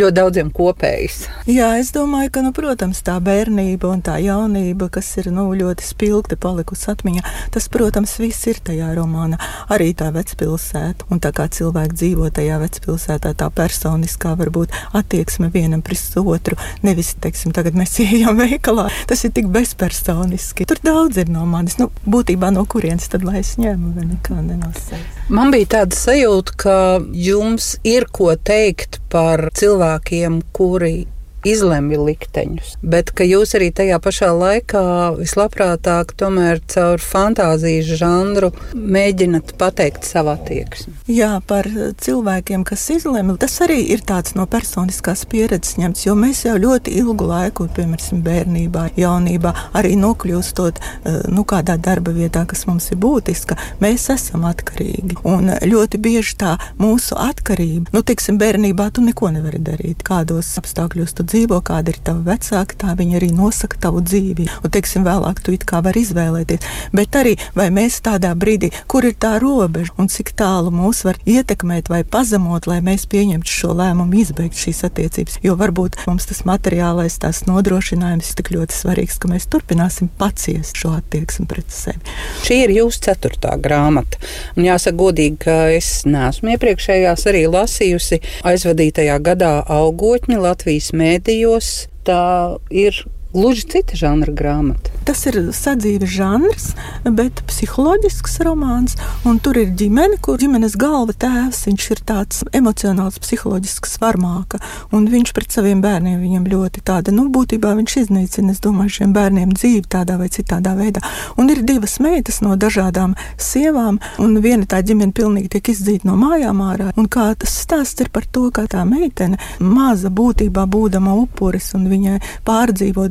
ļoti 0.01 0.17
daudziem 0.17 0.51
kopējs. 0.55 1.19
Jā, 1.51 1.73
es 1.81 1.93
domāju, 1.95 2.31
ka, 2.35 2.43
nu, 2.45 2.53
protams, 2.57 3.03
tā 3.07 3.17
bērnība 3.23 3.91
un 3.91 4.03
tā 4.05 4.19
jaunība, 4.23 4.89
kas 4.93 5.09
ir 5.21 5.31
nu, 5.35 5.49
ļoti 5.57 5.87
spilgti 5.87 6.39
palikusi 6.41 6.91
atmiņā, 6.93 7.25
tas, 7.55 7.69
protams, 7.73 8.17
viss 8.23 8.47
ir 8.51 8.61
tajā 8.65 8.93
romānā. 8.97 9.41
Arī 9.73 9.93
tā 9.97 10.11
vecpilsēta 10.15 11.09
un 11.11 11.23
tā 11.23 11.33
kā 11.37 11.49
cilvēki 11.53 11.97
dzīvo 11.97 12.31
tajā 12.35 12.61
vecpilsētā, 12.63 13.35
tā 13.39 13.51
personiskā 13.55 14.35
varbūt 14.39 14.75
attieksme 14.97 15.51
vienam 15.55 15.83
pret 15.87 16.17
otru. 16.21 16.59
Nevis, 16.85 17.15
teiksim, 17.23 17.55
tagad 17.57 17.77
mēs 17.79 17.99
ejam 18.05 18.39
veikalā. 18.41 18.89
Tas 19.09 19.25
ir 19.27 19.33
tik 19.37 19.51
bezpersoniski. 19.55 20.67
Tur 20.69 20.81
daudz 20.85 21.21
ir 21.23 21.31
no 21.33 21.47
manis. 21.49 21.79
Nu, 21.81 21.91
būtībā 22.07 22.53
no 22.55 22.67
kurienes 22.69 23.09
tad 23.13 23.25
lai 23.27 23.41
es 23.43 23.57
ņemu, 23.61 23.95
vai 23.97 24.09
nekā 24.11 24.41
nenosēju. 24.43 25.05
Man 25.33 25.51
bija 25.51 25.73
tāda 25.79 25.97
sajūta, 25.99 26.57
ka 26.61 26.77
jums 27.11 27.75
ir 27.87 28.07
ko 28.15 28.35
teikt 28.39 29.01
par 29.11 29.49
cilvēkiem, 29.87 30.43
kuri 30.53 31.07
izlemj 31.47 31.97
likteņus, 32.01 32.77
bet 32.83 33.13
ka 33.17 33.27
jūs 33.27 33.55
arī 33.59 33.71
tajā 33.75 33.99
pašā 34.03 34.33
laikā 34.35 34.83
vislabprātāk 35.21 36.15
tomēr 36.19 36.61
caur 36.73 37.03
fantāzijas 37.03 37.91
žanru 38.01 38.51
mēģinat 38.75 39.55
pateikt 39.61 40.07
savu 40.09 40.33
attieksmi. 40.35 40.95
Jā, 41.11 41.37
par 41.47 41.69
cilvēkiem, 42.03 42.65
kas 42.67 42.89
izlemj, 42.97 43.37
tas 43.43 43.55
arī 43.65 43.79
ir 43.95 44.03
tāds 44.07 44.35
no 44.39 44.47
personiskās 44.51 45.25
pieredzes 45.31 45.79
ņemts, 45.81 46.07
jo 46.09 46.17
mēs 46.19 46.43
jau 46.49 46.57
ļoti 46.61 46.97
ilgu 47.01 47.29
laiku, 47.31 47.69
piemēram, 47.77 48.23
bērnībā, 48.27 48.89
jaunībā, 48.99 49.53
arī 49.79 49.95
nokļūstot 50.01 50.83
eh, 50.83 51.21
nu, 51.33 51.47
kādā 51.49 51.79
darba 51.81 52.15
vietā, 52.17 52.43
kas 52.49 52.67
mums 52.67 52.91
ir 52.91 53.01
būtiska, 53.03 53.59
mēs 53.83 54.09
esam 54.13 54.45
atkarīgi. 54.51 55.21
Un 55.27 55.55
ļoti 55.63 56.01
bieži 56.03 56.37
tā 56.43 56.57
mūsu 56.81 57.17
atkarība, 57.21 57.95
nu, 57.95 58.03
teiksim, 58.07 58.41
bērnībā 58.43 58.91
tu 58.95 59.05
neko 59.07 59.31
nevari 59.35 59.63
darīt, 59.63 60.03
kādos 60.07 60.51
apstākļos 60.61 61.17
tu 61.17 61.27
dzīvo 61.27 61.36
dzīvo, 61.37 61.61
kāda 61.65 61.93
ir 61.93 62.01
tava 62.05 62.23
vecāka, 62.33 62.77
tā 62.81 62.95
viņi 62.97 63.19
arī 63.19 63.29
nosaka 63.37 63.79
tavu 63.87 64.01
dzīvi. 64.05 64.49
Un, 64.65 64.73
teiksim, 64.73 65.05
vēlāk 65.07 65.43
tu 65.45 65.53
it 65.53 65.67
kā 65.69 65.83
vari 65.85 66.03
izvēlēties. 66.07 66.65
Bet 66.97 67.17
arī 67.19 67.35
vai 67.57 67.69
mēs 67.75 67.99
tādā 68.05 68.33
brīdī, 68.39 68.71
kur 68.89 69.05
ir 69.05 69.17
tā 69.21 69.37
robeža 69.43 69.93
un 70.01 70.09
cik 70.13 70.33
tālu 70.39 70.73
mūs 70.75 71.03
var 71.07 71.19
ietekmēt 71.29 71.91
vai 71.93 72.03
pazemot, 72.09 72.69
lai 72.71 72.79
mēs 72.85 73.05
pieņemtu 73.13 73.53
šo 73.53 73.75
lēmumu, 73.77 74.17
izbeigt 74.23 74.57
šīs 74.61 74.85
attiecības. 74.89 75.41
Jo 75.45 75.57
varbūt 75.61 75.99
mums 76.09 76.29
tas 76.31 76.45
materiālais, 76.49 77.19
tās 77.21 77.43
nodrošinājums 77.49 78.33
ir 78.33 78.41
tik 78.41 78.53
ļoti 78.57 78.79
svarīgs, 78.79 79.21
ka 79.21 79.31
mēs 79.33 79.49
turpināsim 79.53 80.09
paciest 80.21 80.79
šo 80.81 80.95
attieksmi 80.97 81.49
pret 81.51 81.73
sevi. 81.75 82.17
Šī 82.47 82.63
ir 82.65 82.75
jūsu 82.79 83.05
ceturtā 83.11 83.57
grāmata. 83.61 84.21
Un 84.57 84.69
jāsaka 84.69 84.97
godīgi, 85.03 85.41
ka 85.45 85.59
es 85.75 85.91
neesmu 86.09 86.55
iepriekšējās 86.55 87.27
arī 87.29 87.45
lasījusi 87.51 88.23
aizvadītajā 88.47 89.19
gadā 89.27 89.53
augotņi 89.77 90.41
Latvijas 90.41 90.93
mēdī 90.97 91.16
medijos 91.17 91.89
tā 92.07 92.57
ir 92.71 93.05
gluži 93.33 93.67
cita 93.69 93.97
žanra 93.99 94.33
grāmata. 94.33 94.93
Tas 95.07 95.21
ir 95.29 95.37
sadzīves 95.55 96.11
žanrs, 96.11 96.65
bet 97.05 97.43
psiholoģisks 97.47 98.41
romāns. 98.47 98.97
Tur 99.45 99.59
ir 99.61 99.71
ģimene, 99.79 100.17
kur 100.23 100.41
ģimenes 100.41 100.75
galva 100.81 101.15
tēvs 101.15 101.61
ir 101.71 102.01
tāds 102.07 102.43
emocionāls, 102.57 103.21
psiholoģisks 103.23 103.99
varmāka. 104.03 104.59
Viņš 104.91 105.33
pret 105.37 105.55
saviem 105.55 105.83
bērniem 105.85 106.19
viņam 106.19 106.49
ļoti 106.51 106.83
tāda, 106.87 107.15
nu, 107.15 107.29
būtībā 107.31 107.75
viņš 107.79 107.97
iznīcina, 108.03 108.55
es 108.55 108.63
domāju, 108.65 108.97
šiem 108.99 109.15
bērniem 109.15 109.53
dzīvi 109.55 109.85
tādā 109.95 110.17
vai 110.19 110.27
citādā 110.33 110.75
veidā. 110.79 111.05
Un 111.39 111.53
ir 111.55 111.63
divas 111.67 111.99
meitas 112.03 112.41
no 112.43 112.57
dažādām 112.59 113.15
sievām, 113.39 114.01
un 114.23 114.35
viena 114.43 114.67
tā 114.67 114.83
ģimene 114.87 115.15
pilnīgi 115.15 115.53
tiek 115.55 115.71
izdzīta 115.75 116.11
no 116.11 116.17
mājām 116.19 116.65
ārā. 116.67 116.91
Un 116.99 117.07
kā 117.13 117.29
tas 117.39 117.55
stāsts 117.63 118.03
ir 118.03 118.11
par 118.11 118.27
to, 118.27 118.49
kā 118.51 118.67
tā 118.71 118.83
meitene, 118.89 119.39
maza 119.61 120.11
būtībā 120.11 120.67
būdama 120.67 121.15
upuris 121.23 121.73
un 121.79 121.87
viņai 121.93 122.19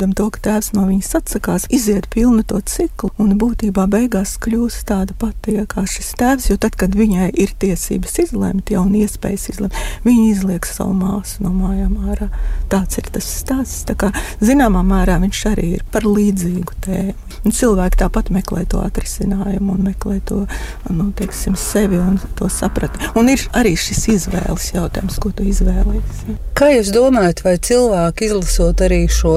pārdzīvodam 0.05 0.13
to, 0.13 0.29
ka 0.29 0.39
tēvs 0.41 0.73
no 0.73 0.85
viņas 0.87 1.15
atsakās, 1.19 1.65
iziet 1.69 2.07
pilnu 2.09 2.43
to 2.43 2.59
ciklu 2.61 3.11
un 3.17 3.37
būtībā 3.37 3.87
beigās 3.87 4.37
kļūst 4.37 4.87
tāda 4.87 5.13
pati 5.17 5.65
kā 5.67 5.85
šis 5.85 6.15
tēvs. 6.17 6.49
Jo 6.49 6.57
tad, 6.57 6.75
kad 6.75 6.93
viņai 6.95 7.31
ir 7.33 7.53
tiesības 7.57 8.19
izlemt, 8.19 8.69
jau 8.69 8.85
un 8.85 8.95
iespējas 8.95 9.49
izlemt, 9.49 9.73
viņa 10.05 10.25
izliek 10.31 10.65
savu 10.65 10.93
māsu 10.93 11.43
no 11.43 11.51
mājām 11.53 11.97
ārā. 12.09 12.29
Tāds 12.69 12.97
ir 12.97 13.09
tas 13.11 13.25
stāsts. 13.25 13.85
Tā 13.85 13.95
kā, 13.95 14.11
zināmā 14.41 14.83
mērā 14.83 15.19
viņš 15.21 15.45
arī 15.51 15.75
ir 15.79 15.85
par 15.91 16.05
līdzīgu 16.05 16.79
tēmu. 16.85 17.15
Un 17.45 17.53
cilvēki 17.53 17.99
tāpat 18.01 18.31
meklē 18.33 18.63
to 18.69 18.79
atrisinājumu 18.81 19.75
un 19.75 19.83
meklē 19.85 20.17
to 20.25 20.45
nu, 20.89 21.11
teiksim, 21.17 21.53
sevi 21.59 21.99
un 22.01 22.17
to 22.39 22.49
sapratu. 22.49 23.11
Un 23.19 23.29
ir 23.29 23.43
arī 23.53 23.75
šis 23.77 24.07
izvēles 24.15 24.71
jautājums, 24.73 25.19
ko 25.21 25.29
tu 25.35 25.45
izvēlējies. 25.45 26.23
Kā 26.57 26.71
jūs 26.73 26.89
domājat, 26.95 27.43
vai 27.45 27.55
cilvēki 27.61 28.29
izlasot 28.29 28.81
arī 28.87 29.03
šo 29.11 29.35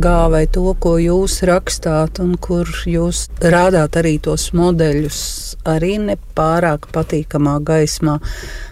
sniegā 0.00 0.30
vai 0.30 0.46
to, 0.46 0.74
ko 0.80 0.96
jūs 0.98 1.42
rakstāt, 1.44 2.20
un 2.20 2.36
kur 2.40 2.66
jūs 2.86 3.28
rādāt 3.40 3.96
arī 4.00 4.18
tos 4.18 4.52
modeļus, 4.52 5.56
arī 5.68 5.98
nepārāk 5.98 6.88
patīkamā 6.92 7.60
gaismā? 7.60 8.20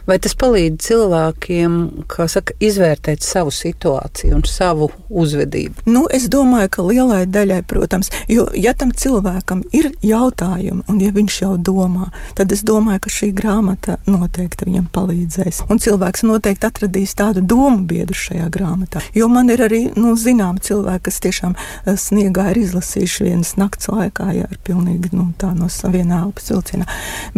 Vai 0.08 0.16
tas 0.18 0.32
palīdz 0.32 0.80
cilvēkiem 0.80 1.72
saka, 2.08 2.54
izvērtēt 2.64 3.20
savu 3.20 3.50
situāciju 3.52 4.38
un 4.38 4.44
savu 4.48 4.88
uzvedību? 5.10 5.84
Nu, 5.84 6.06
es 6.08 6.30
domāju, 6.32 6.70
ka 6.72 6.82
lielai 6.86 7.26
daļai, 7.28 7.60
protams, 7.68 8.08
jo 8.26 8.46
ja 8.56 8.72
tam 8.72 8.92
cilvēkam 8.96 9.66
ir 9.76 9.90
jautājumi, 10.00 10.86
un 10.88 11.00
ja 11.02 11.12
viņš 11.12 11.40
jau 11.42 11.52
domā, 11.60 12.08
tad 12.34 12.52
es 12.56 12.64
domāju, 12.64 13.02
ka 13.04 13.12
šī 13.12 13.34
grāmata 13.36 13.98
noteikti 14.08 14.70
viņam 14.70 14.88
palīdzēs. 14.96 15.66
Un 15.68 15.76
cilvēks 15.76 16.24
noteikti 16.24 16.70
atradīs 16.70 17.12
tādu 17.18 17.44
domu 17.44 17.84
biedru 17.84 18.16
šajā 18.16 18.48
grāmatā. 18.48 19.04
Jo 19.12 19.28
man 19.28 19.52
ir 19.52 19.66
arī 19.68 19.82
nu, 19.92 20.16
zināmi 20.16 20.64
cilvēki, 20.64 21.04
kas 21.10 21.17
tiešām 21.24 21.54
eh, 21.58 21.94
sniegā 21.98 22.50
ir 22.52 22.62
izlasījuši 22.64 23.28
vienas 23.28 23.54
nakts 23.60 23.90
laikā, 23.92 24.30
ja 24.36 24.48
ir 24.48 24.60
pilnīgi 24.64 25.12
nu, 25.12 25.30
tā 25.38 25.52
no 25.56 25.68
vienā 25.68 26.24
elpas 26.24 26.50
vilcienā. 26.52 26.88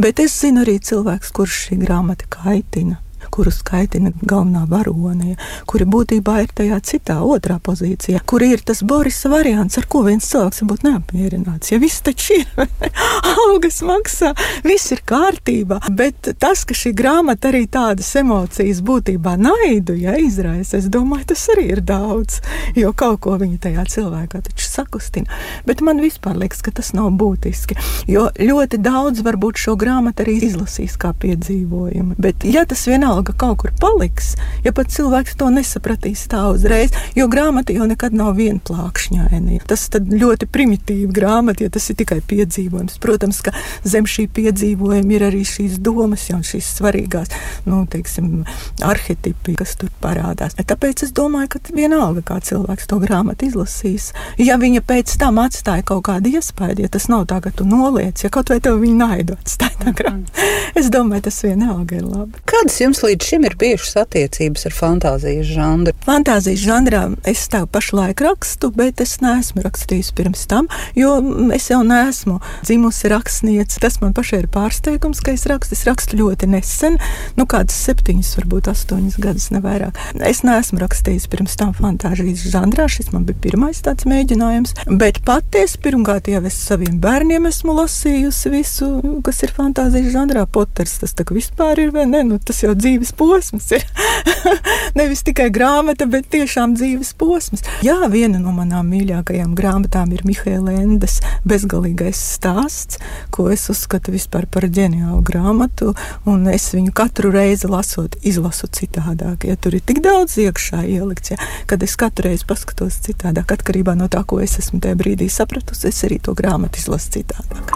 Bet 0.00 0.22
es 0.22 0.38
zinu 0.40 0.64
arī 0.64 0.78
cilvēks, 0.78 1.32
kurš 1.36 1.62
šī 1.66 1.80
grāmata 1.84 2.28
kaitina 2.30 3.00
kaitina 3.30 3.40
kuru 3.40 3.50
skaitina 3.50 4.10
galvenā 4.22 4.66
varone, 4.68 5.36
kuri 5.66 5.84
būtībā 5.84 6.42
ir 6.42 6.50
tajā 6.54 6.80
citā, 6.82 7.20
otrā 7.22 7.58
pozīcijā, 7.62 8.20
kur 8.26 8.42
ir 8.42 8.60
tas 8.60 8.82
Borisa 8.82 9.30
variants, 9.30 9.78
ar 9.78 9.86
ko 9.88 10.02
viens 10.02 10.26
cilvēks 10.26 10.62
būtu 10.66 10.88
neapmierināts. 10.88 11.70
Ja 11.72 11.78
viss 11.78 12.02
taču 12.02 12.40
ir, 12.40 12.46
algas 13.46 13.80
maksā, 13.82 14.34
viss 14.64 14.92
ir 14.92 15.02
kārtībā, 15.06 15.80
bet 15.90 16.32
tas, 16.38 16.64
ka 16.64 16.74
šī 16.74 16.92
grāmata 16.92 17.48
arī 17.50 17.66
tādas 17.66 18.10
emocijas 18.16 18.82
būtībā 18.82 19.36
naidu 19.38 19.94
ja, 19.96 20.16
izraisa, 20.18 20.78
es 20.78 20.90
domāju, 20.90 21.30
tas 21.32 21.46
arī 21.54 21.70
ir 21.76 21.80
daudz, 21.80 22.40
jo 22.76 22.92
kaut 22.92 23.20
ko 23.24 23.36
viņa 23.40 23.60
tajā 23.66 23.86
cilvēkā 23.94 24.42
taču 24.50 24.68
sakustina. 24.68 25.40
Bet 25.66 25.80
man 25.80 26.02
vispār 26.02 26.36
liekas, 26.40 26.62
ka 26.66 26.74
tas 26.74 26.92
nav 26.96 27.12
būtiski, 27.20 27.78
jo 28.10 28.28
ļoti 28.36 28.82
daudz 28.82 29.24
varbūt 29.24 29.64
šo 29.64 29.76
grāmatu 29.80 30.26
arī 30.26 30.38
izlasīs 30.50 30.98
kā 31.00 31.14
piedzīvojumu. 31.22 32.18
Bet 32.20 32.44
ja 32.48 32.66
tas 32.68 32.86
vienalga 32.90 33.19
vienalga 33.20 33.32
kaut 33.36 33.58
kur 33.58 33.70
paliks, 33.80 34.36
ja 34.64 34.72
pat 34.72 34.88
cilvēks 34.88 35.36
to 35.36 35.50
nesapratīs 35.50 36.26
tā 36.28 36.48
uzreiz, 36.50 36.90
jo 37.14 37.28
grāmata 37.28 37.72
jau 37.72 37.86
nekad 37.86 38.12
nav 38.12 38.36
vienplākšņaina. 38.36 39.60
Tas 39.66 39.88
ļoti 39.92 40.46
primitīvi 40.46 41.12
grāmata, 41.12 41.64
ja 41.64 41.70
tas 41.70 41.90
ir 41.90 41.96
tikai 41.96 42.20
piedzīvojums. 42.20 42.98
Protams, 43.00 43.40
ka 43.42 43.52
zem 43.84 44.06
šī 44.06 44.28
piedzīvojuma 44.32 45.12
ir 45.12 45.26
arī 45.28 45.44
šīs 45.44 45.78
domas, 45.78 46.28
jau 46.30 46.40
šīs 46.40 46.70
svarīgās, 46.78 47.30
nu, 47.66 47.84
teiksim, 47.90 48.44
arhetipi, 48.82 49.56
kas 49.58 49.76
tur 49.76 49.90
parādās. 50.00 50.56
Tāpēc 50.56 51.04
es 51.04 51.12
domāju, 51.12 51.56
ka 51.56 51.60
vienalga, 51.74 52.22
kā 52.22 52.40
cilvēks 52.40 52.88
to 52.88 53.00
grāmatu 53.02 53.48
izlasīs, 53.48 54.12
ja 54.38 54.56
viņa 54.60 54.84
pēc 54.86 55.16
tam 55.20 55.40
atstāja 55.42 55.84
kaut 55.84 56.06
kādu 56.08 56.32
iespēju, 56.36 56.86
ja 56.86 56.92
tas 56.92 57.08
nav 57.10 57.26
tā, 57.30 57.40
ka 57.42 57.52
tu 57.52 57.66
noliec, 57.68 58.22
ja 58.22 58.30
kaut 58.32 58.52
vai 58.52 58.60
tev 58.62 58.80
viņa 58.80 58.98
naidu 59.00 59.36
atstāja 59.40 59.76
tā 59.82 59.94
grāmata, 59.96 60.50
es 60.80 60.90
domāju, 60.92 61.26
tas 61.28 61.42
vienalga 61.44 61.98
ir 61.98 62.06
labi. 62.06 62.44
Kādas 62.48 62.78
jums 62.80 63.02
līdz 63.10 63.26
šim 63.26 63.44
ir 63.48 63.56
bijušas 63.58 63.96
attiecības 64.04 64.66
ar 64.68 64.74
fantāzijas 64.76 65.48
žanru? 65.50 65.94
Fantāzijas 66.04 66.60
žanrā 66.62 67.02
es 67.26 67.42
tev 67.50 67.66
pašlaik 67.74 68.20
rakstu, 68.22 68.70
bet 68.74 69.00
es 69.02 69.16
neesmu 69.22 69.64
rakstījis 69.64 70.12
pirms 70.14 70.44
tam, 70.50 70.68
jo 70.94 71.16
es 71.56 71.66
jau 71.72 71.80
neesmu 71.86 72.38
dzimusi 72.62 73.10
rakstniece. 73.10 73.80
Tas 73.82 73.98
man 74.02 74.14
pašai 74.14 74.44
ir 74.44 74.48
pārsteigums, 74.54 75.22
ka 75.24 75.34
es 75.34 75.46
rakstu. 75.50 75.74
Es 75.74 75.86
rakstu 75.88 76.20
ļoti 76.20 76.50
nesen, 76.52 77.00
nu 77.38 77.46
kādas 77.50 77.78
septiņas, 77.88 78.30
varbūt 78.38 78.70
astoņas 78.70 79.18
gadus, 79.22 79.48
ne 79.54 79.62
vairāk. 79.64 79.98
Es 80.30 80.44
neesmu 80.46 80.78
rakstījis 80.84 81.26
pirms 81.32 81.58
tam 81.58 81.74
fantāzijas 81.74 82.46
žanrā. 82.52 82.86
Šis 82.90 83.10
man 83.14 83.26
bija 83.26 83.42
pirmais 83.48 83.82
tāds 83.86 84.06
mēģinājums. 84.10 84.76
Bet 85.00 85.22
patiesi 85.26 85.80
pirmkārt 85.82 86.30
jau 86.30 86.44
es 86.46 86.58
saviem 86.68 87.00
bērniem 87.02 87.50
esmu 87.50 87.74
lasījusi 87.80 88.54
visu, 88.54 88.92
kas 89.26 89.42
ir 89.46 89.54
fantāzijas 89.56 90.12
žanrā. 90.14 90.46
Poters 90.50 90.98
tas 91.02 91.16
tā 91.16 91.26
kā 91.26 91.34
vispār 91.36 91.82
ir 91.86 91.94
vai 91.94 92.06
ne? 92.10 92.22
Nu, 92.30 92.38
tas 92.42 92.62
jau 92.62 92.74
dzīve 92.76 92.99
dzīves 93.00 93.12
posms 93.16 93.70
ir. 93.72 93.84
Nevis 94.98 95.22
tikai 95.24 95.50
grāmata, 95.50 96.06
bet 96.06 96.28
tiešām 96.30 96.74
dzīves 96.76 97.14
posms. 97.16 97.62
Jā, 97.82 97.96
viena 98.10 98.38
no 98.38 98.52
manām 98.52 98.90
mīļākajām 98.92 99.54
grāmatām 99.56 100.12
ir 100.12 100.24
Mihaila 100.24 100.72
Endes 100.72 101.20
bezgalīgais 101.44 102.18
stāsts, 102.36 102.98
ko 103.30 103.50
es 103.50 103.68
uzskatu 103.70 104.12
par 104.50 104.64
ģeniālu 104.68 105.22
grāmatu. 105.22 105.94
Es 106.52 106.72
viņu 106.74 106.92
katru 106.92 107.30
reizi 107.30 107.68
lasot, 107.68 108.16
izlasu 108.22 108.66
citādāk. 108.66 109.46
Ja 109.48 109.56
tur 109.56 109.74
ir 109.74 109.80
tik 109.80 110.02
daudz 110.02 110.36
iekšā 110.38 110.84
ielikts, 110.84 111.32
ja, 111.32 111.38
kad 111.66 111.82
es 111.82 111.96
katru 111.96 112.28
reizi 112.28 112.44
paskatos 112.46 113.00
citādāk, 113.06 113.52
atkarībā 113.52 113.96
no 113.96 114.08
tā, 114.08 114.24
ko 114.26 114.40
es 114.40 114.58
esmu 114.58 114.80
tajā 114.80 114.98
brīdī 114.98 115.30
sapratusi, 115.30 115.88
es 115.88 116.04
arī 116.04 116.20
to 116.20 116.34
grāmatu 116.34 116.82
izlasu 116.82 117.16
citādāk. 117.20 117.74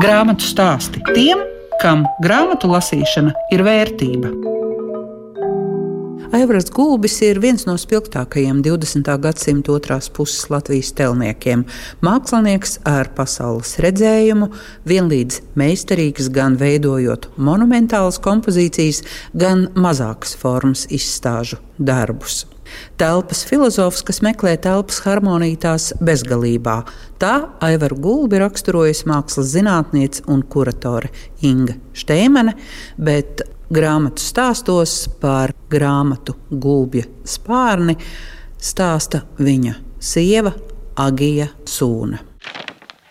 Grāmatu 0.00 0.46
stāsti 0.46 1.02
tiem, 1.12 1.42
kam 1.80 2.04
grāmatu 2.20 2.68
lasīšana 2.68 3.32
ir 3.54 3.62
vērtība. 3.64 4.30
Aivars 6.36 6.68
Gulbis 6.70 7.16
ir 7.26 7.40
viens 7.42 7.64
no 7.66 7.74
spilgtākajiem 7.80 8.60
20. 8.62 9.08
gadsimta 9.24 9.72
otrās 9.74 10.06
puses 10.14 10.44
Latvijas 10.52 10.92
telniekiem. 10.94 11.64
Mākslinieks 12.06 12.76
ar 12.86 13.10
pasaules 13.16 13.72
redzējumu, 13.82 14.52
vienlīdz 14.86 15.40
meistarīgs 15.58 16.30
gan 16.36 16.60
veidojot 16.60 17.32
monumentālas 17.40 18.20
kompozīcijas, 18.22 19.02
gan 19.34 19.66
mazākas 19.74 20.36
formas 20.38 20.86
izstāžu 20.92 21.58
darbus. 21.80 22.44
Telpas 23.00 23.44
filozofs, 23.48 24.02
kas 24.06 24.20
meklē 24.24 24.56
telpas 24.62 25.00
harmoniju 25.04 25.58
tās 25.62 25.90
bezgalībā. 26.00 26.80
Tā 27.20 27.34
Aivaru 27.64 27.98
Gulbi 28.00 28.40
raksturojas 28.42 29.04
mākslas 29.08 29.52
zinātniece 29.54 30.24
un 30.30 30.42
kuratore 30.42 31.12
Inga 31.46 31.76
Šteimane, 31.96 32.56
bet 32.98 33.44
grāmatu 33.70 34.22
stāstos 34.22 35.04
par 35.20 35.54
grāmatu 35.70 36.36
Gulbja 36.50 37.06
spārni 37.24 37.96
stāsta 38.60 39.24
viņa 39.38 39.76
sieva 40.00 40.52
Agija 41.00 41.48
Sūna. 41.68 42.18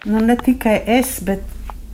Nu, 0.05 0.19
ne 0.23 0.35
tikai 0.39 0.77
es, 0.99 1.17
bet 1.25 1.43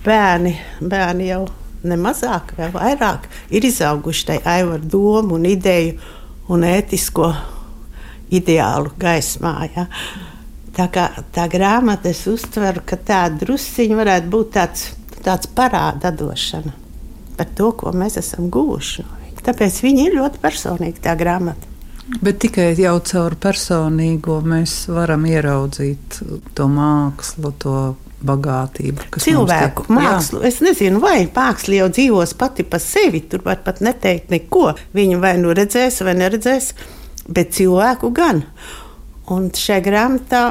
bērni, 0.06 0.54
bērni 0.82 1.30
jau 1.30 1.46
nemazāk, 1.86 2.54
vēl 2.58 2.74
vairāk 2.74 3.26
ir 3.54 3.66
izauguši 3.66 4.28
tajā 4.30 4.56
aivaru 4.58 4.90
domu 4.92 5.40
un 5.40 5.48
ideju 5.50 5.98
un 6.54 6.66
ētisko 6.68 7.32
ideālu 8.34 8.94
gaismā. 9.00 9.58
Ja. 9.75 9.88
Tā 10.75 10.88
kā 10.91 11.10
tā 11.36 11.46
grāmata, 11.51 12.12
es 12.12 12.25
uztveru, 12.27 12.84
ka 12.86 12.98
tā 12.98 13.25
drusciņa 13.32 14.00
varētu 14.00 14.32
būt 14.32 14.50
tāds, 14.58 14.89
tāds 15.24 15.51
parāda 15.55 16.12
došana 16.12 16.82
par 17.36 17.48
to, 17.55 17.72
ko 17.75 17.91
mēs 17.96 18.20
esam 18.22 18.50
guvuši. 18.51 19.05
Tāpēc 19.46 19.82
viņa 19.84 20.05
ir 20.08 20.15
ļoti 20.17 20.41
personīga, 20.41 21.03
tā 21.05 21.13
grāmata. 21.20 21.74
Bet 22.22 22.39
tikai 22.41 22.72
jau 22.77 22.96
caur 23.05 23.36
personīgo 23.41 24.39
mēs 24.46 24.86
varam 24.94 25.25
ieraudzīt 25.25 26.20
to 26.58 26.67
mākslu, 26.70 27.51
to 27.62 27.77
bagātību. 28.25 29.08
Cilvēku 29.22 29.88
mākslu. 29.94 30.41
Jā. 30.41 30.50
Es 30.50 30.62
nezinu, 30.65 31.01
vai 31.01 31.25
māksla 31.34 31.82
jau 31.82 31.89
dzīvos 31.94 32.36
pati 32.38 32.65
pa 32.65 32.79
sevi. 32.82 33.24
Tur 33.29 33.46
var 33.46 33.62
pat 33.65 33.82
neteikt 33.86 34.34
neko. 34.34 34.72
Viņa 34.98 35.22
vai 35.22 35.36
nu 35.41 35.53
redzēs, 35.58 36.01
vai 36.05 36.15
neredzēs 36.17 36.72
bet 37.27 37.53
cilvēku 37.58 38.12
gan. 38.15 38.44
Un 39.32 39.50
šajā 39.55 39.82
grāmatā 39.86 40.44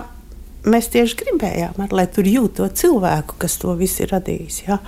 mēs 0.68 0.88
tieši 0.92 1.18
gribējām, 1.20 1.78
ar, 1.84 1.92
lai 1.94 2.06
tur 2.10 2.26
jūt 2.28 2.58
to 2.58 2.68
cilvēku, 2.82 3.38
kas 3.42 3.58
to 3.62 3.74
visu 3.78 4.04
ir 4.04 4.14
radījis. 4.14 4.62
Ja? 4.66 4.80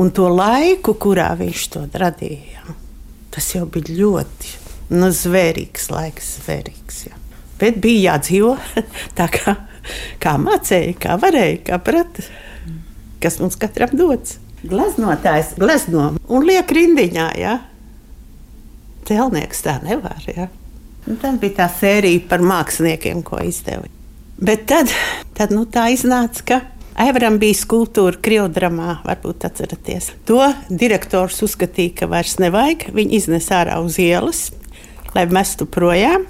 Un 0.00 0.12
to 0.14 0.28
laiku, 0.32 0.94
kurā 0.98 1.30
viņš 1.38 1.66
to 1.74 1.84
radīja. 2.00 2.56
Ja? 2.56 2.76
Tas 3.34 3.52
jau 3.54 3.66
bija 3.70 3.94
ļoti 4.00 4.56
nu, 4.96 5.10
zvērīgs 5.14 5.90
laiks, 5.92 6.36
zvērīgs. 6.40 7.00
Ja? 7.10 7.18
Bet 7.60 7.80
bija 7.82 8.14
jādzīvo 8.14 8.56
tā, 9.18 9.28
kā, 9.30 9.56
kā 10.22 10.36
mācīja, 10.40 10.96
kā 11.00 11.18
varēja, 11.20 11.60
kā 11.70 11.80
prata, 11.84 12.24
kas 13.22 13.38
mums 13.42 13.58
katram 13.60 13.94
dots. 13.98 14.38
Glaznotājs 14.60 15.54
glezno 15.60 16.14
un 16.28 16.44
liek 16.44 16.72
rindiņā. 16.76 17.28
Ja? 17.40 17.60
Telnieks 19.08 19.62
tā 19.64 19.78
nevar. 19.84 20.20
Ja? 20.28 20.50
Un 21.08 21.16
tad 21.20 21.40
bija 21.40 21.62
tā 21.62 21.70
sērija 21.80 22.26
par 22.28 22.44
māksliniekiem, 22.44 23.22
ko 23.24 23.40
izdeva. 23.44 23.88
Bet 24.40 24.66
tad, 24.68 24.92
tad 25.36 25.52
nu, 25.52 25.66
tā 25.68 25.88
iznāca, 25.94 26.44
ka 26.46 26.60
Aivaram 27.00 27.38
bija 27.40 27.56
skulptūra 27.56 28.18
Krievdramā, 28.20 28.98
varbūt 29.06 29.46
atceraties. 29.48 30.10
To 30.28 30.42
direktors 30.68 31.38
uzskatīja, 31.46 31.94
ka 32.02 32.08
vairs 32.10 32.34
nevajag. 32.42 32.90
Viņi 32.96 33.16
iznesa 33.16 33.62
ārā 33.62 33.78
uz 33.80 33.96
ielas, 34.02 34.48
lai 35.14 35.24
mestu 35.30 35.68
projām. 35.70 36.26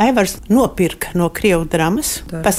Aivars 0.00 0.36
nopirka 0.52 1.14
no 1.18 1.30
Krievdramas 1.34 2.20
pa 2.30 2.52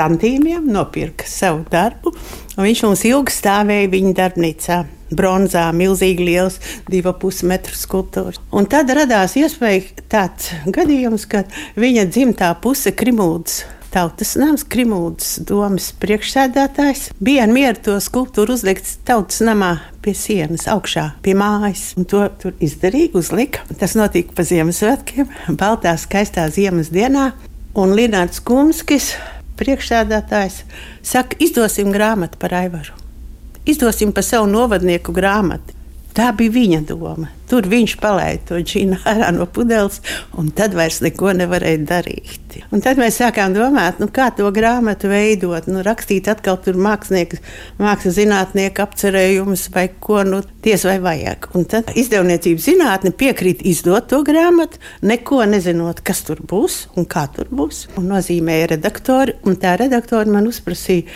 santīmiem, 0.00 0.68
nopirka 0.72 1.28
savu 1.28 1.66
darbu. 1.70 2.14
Viņš 2.60 2.86
mums 2.86 3.04
ilgi 3.08 3.34
stāvēja 3.36 3.90
viņa 3.92 4.16
darbnīcā 4.16 4.78
bronzā, 5.16 5.66
milzīgi 5.74 6.26
liels, 6.28 6.60
divu 6.90 7.12
pusmetru 7.20 7.76
skulptūrs. 7.76 8.40
Un 8.54 8.68
tad 8.70 8.90
radās 8.94 9.36
iespēja 9.40 10.06
tāds 10.10 10.52
gadījums, 10.70 11.26
kad 11.30 11.50
viņa 11.80 12.06
dzimtā 12.10 12.54
puse 12.62 12.94
Krimūdas. 12.96 13.64
Tautas 13.90 14.36
nams, 14.38 14.62
Krimūdas 14.70 15.40
domas 15.48 15.88
priekšsēdētājs 15.98 17.08
bija 17.18 17.42
ar 17.42 17.50
mieru 17.50 17.80
to 17.88 17.96
skulptūru 17.98 18.54
uzlikt 18.54 18.86
tautas 19.08 19.40
namā 19.42 19.72
pie 20.04 20.14
sienas, 20.14 20.68
augšā 20.70 21.08
pie 21.24 21.34
mājas. 21.34 21.88
Un 21.98 22.06
to 22.06 22.22
tur 22.38 22.54
izdarīja, 22.62 23.10
uzlika. 23.18 23.66
Tas 23.82 23.96
notika 23.98 24.36
pa 24.36 24.46
Ziemassvētkiem, 24.46 25.34
baltā, 25.58 25.96
skaistā 25.98 26.46
ziemas 26.54 26.92
dienā. 26.94 27.32
Un 27.78 27.96
Linnārds 27.98 28.38
Kumskis, 28.46 29.16
priekšsēdētājs, 29.60 30.64
saka, 31.04 31.38
izdosim 31.44 31.92
grāmatu 31.94 32.40
par 32.40 32.56
Aivaru 32.62 33.00
izdosim 33.70 34.12
pa 34.12 34.22
savu 34.22 34.48
novadnieku 34.50 35.12
grāmatu. 35.12 35.76
Tā 36.16 36.32
bija 36.34 36.52
viņa 36.54 36.80
doma. 36.88 37.28
Tur 37.50 37.66
viņš 37.66 37.96
palaida 37.98 38.44
to 38.46 38.58
džinu 38.62 38.98
ārā 39.10 39.30
no 39.34 39.46
pudeles, 39.50 39.98
un 40.38 40.52
tad 40.54 40.74
vairs 40.78 41.00
neko 41.02 41.32
nevarēja 41.38 41.80
darīt. 41.86 42.58
Un 42.74 42.82
tad 42.82 42.98
mēs 42.98 43.18
sākām 43.18 43.54
domāt, 43.54 43.98
nu, 44.02 44.06
kā 44.10 44.28
to 44.34 44.46
grāmatu 44.54 45.10
veidot, 45.10 45.66
nu, 45.70 45.82
rakstīt 45.86 46.28
atkal 46.30 46.58
tur 46.62 46.78
mākslinieku, 46.78 47.40
zinātnieku 48.20 48.84
apcerējumus 48.84 49.66
vai 49.74 49.86
ko 50.02 50.22
nu, 50.26 50.42
tiesa 50.62 50.92
vai 50.92 50.98
vajag. 51.06 51.50
Un 51.58 51.66
tad 51.70 51.90
izdevniecības 51.98 52.68
zinātne 52.70 53.14
piekrīt 53.14 53.64
izdot 53.66 54.10
to 54.10 54.22
grāmatu, 54.26 54.78
neko 55.02 55.42
nezinot, 55.50 56.04
kas 56.06 56.22
tur 56.26 56.42
būs 56.42 56.84
un 56.98 57.06
kā 57.10 57.26
tur 57.34 57.50
būs. 57.50 57.88
Un 57.98 58.10
nozīmēja 58.10 58.72
redaktori, 58.76 59.38
un 59.46 59.58
tā 59.58 59.74
redaktori 59.80 60.30
man 60.30 60.50
uzprasīja 60.50 61.06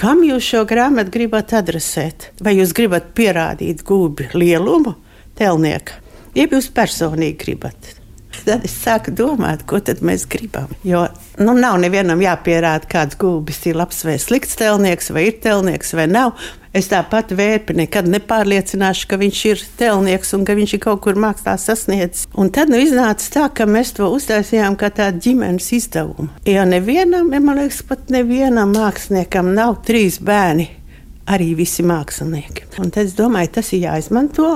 Kam 0.00 0.22
jūs 0.24 0.46
šo 0.48 0.62
grāmatu 0.64 1.12
gribat 1.12 1.50
adresēt? 1.58 2.30
Vai 2.40 2.54
jūs 2.56 2.70
gribat 2.72 3.10
pierādīt 3.12 3.82
gūbi 3.84 4.30
lielumu, 4.32 4.94
telnieka, 5.36 5.98
jeb 6.32 6.54
jūs 6.56 6.70
personīgi 6.72 7.36
gribat? 7.42 7.90
Tad 8.38 8.64
es 8.64 8.72
sāku 8.80 9.12
domāt, 9.12 9.66
ko 9.68 9.76
mēs 10.00 10.24
gribam. 10.24 10.72
Jo 10.88 11.02
nu, 11.36 11.52
nav 11.52 11.76
nevienam 11.82 12.22
jāpierāda, 12.24 12.88
kāds 12.88 13.18
gūbis 13.20 13.60
ir 13.68 13.76
labs 13.76 14.00
vai 14.06 14.16
slikts 14.16 14.56
telnieks, 14.56 15.10
vai 15.12 15.26
ir 15.28 15.36
telnieks 15.44 15.92
vai 15.92 16.08
nav. 16.08 16.32
Es 16.70 16.86
tāpat 16.86 17.32
vērpi 17.34 17.74
nekad 17.80 18.06
nepārliecināšu, 18.06 19.08
ka 19.10 19.16
viņš 19.18 19.38
ir 19.50 19.62
telnieks 19.80 20.30
un 20.36 20.44
ka 20.46 20.54
viņš 20.54 20.74
ir 20.76 20.82
kaut 20.84 21.00
kur 21.02 21.16
mākslā 21.18 21.56
sasniedzis. 21.58 22.28
Un 22.38 22.52
tad 22.54 22.70
nu, 22.70 22.78
iznāca 22.78 23.26
tā, 23.34 23.46
ka 23.58 23.66
mēs 23.66 23.90
to 23.96 24.06
uztaisījām 24.14 24.76
kā 24.78 24.92
tādu 24.94 25.18
ģimenes 25.24 25.66
izdevumu. 25.80 26.28
Jo 26.46 26.62
nevienam, 26.70 27.32
man 27.34 27.58
liekas, 27.58 27.82
pat 27.88 28.12
nevienam 28.14 28.70
māksliniekam 28.76 29.50
nav 29.56 29.80
trīs 29.88 30.20
bērni, 30.22 30.68
arī 31.26 31.56
visi 31.58 31.82
mākslinieki. 31.86 32.70
Un 32.78 32.94
tad 32.94 33.08
es 33.08 33.18
domāju, 33.18 33.50
tas 33.58 33.74
ir 33.74 33.88
jāizmanto, 33.88 34.52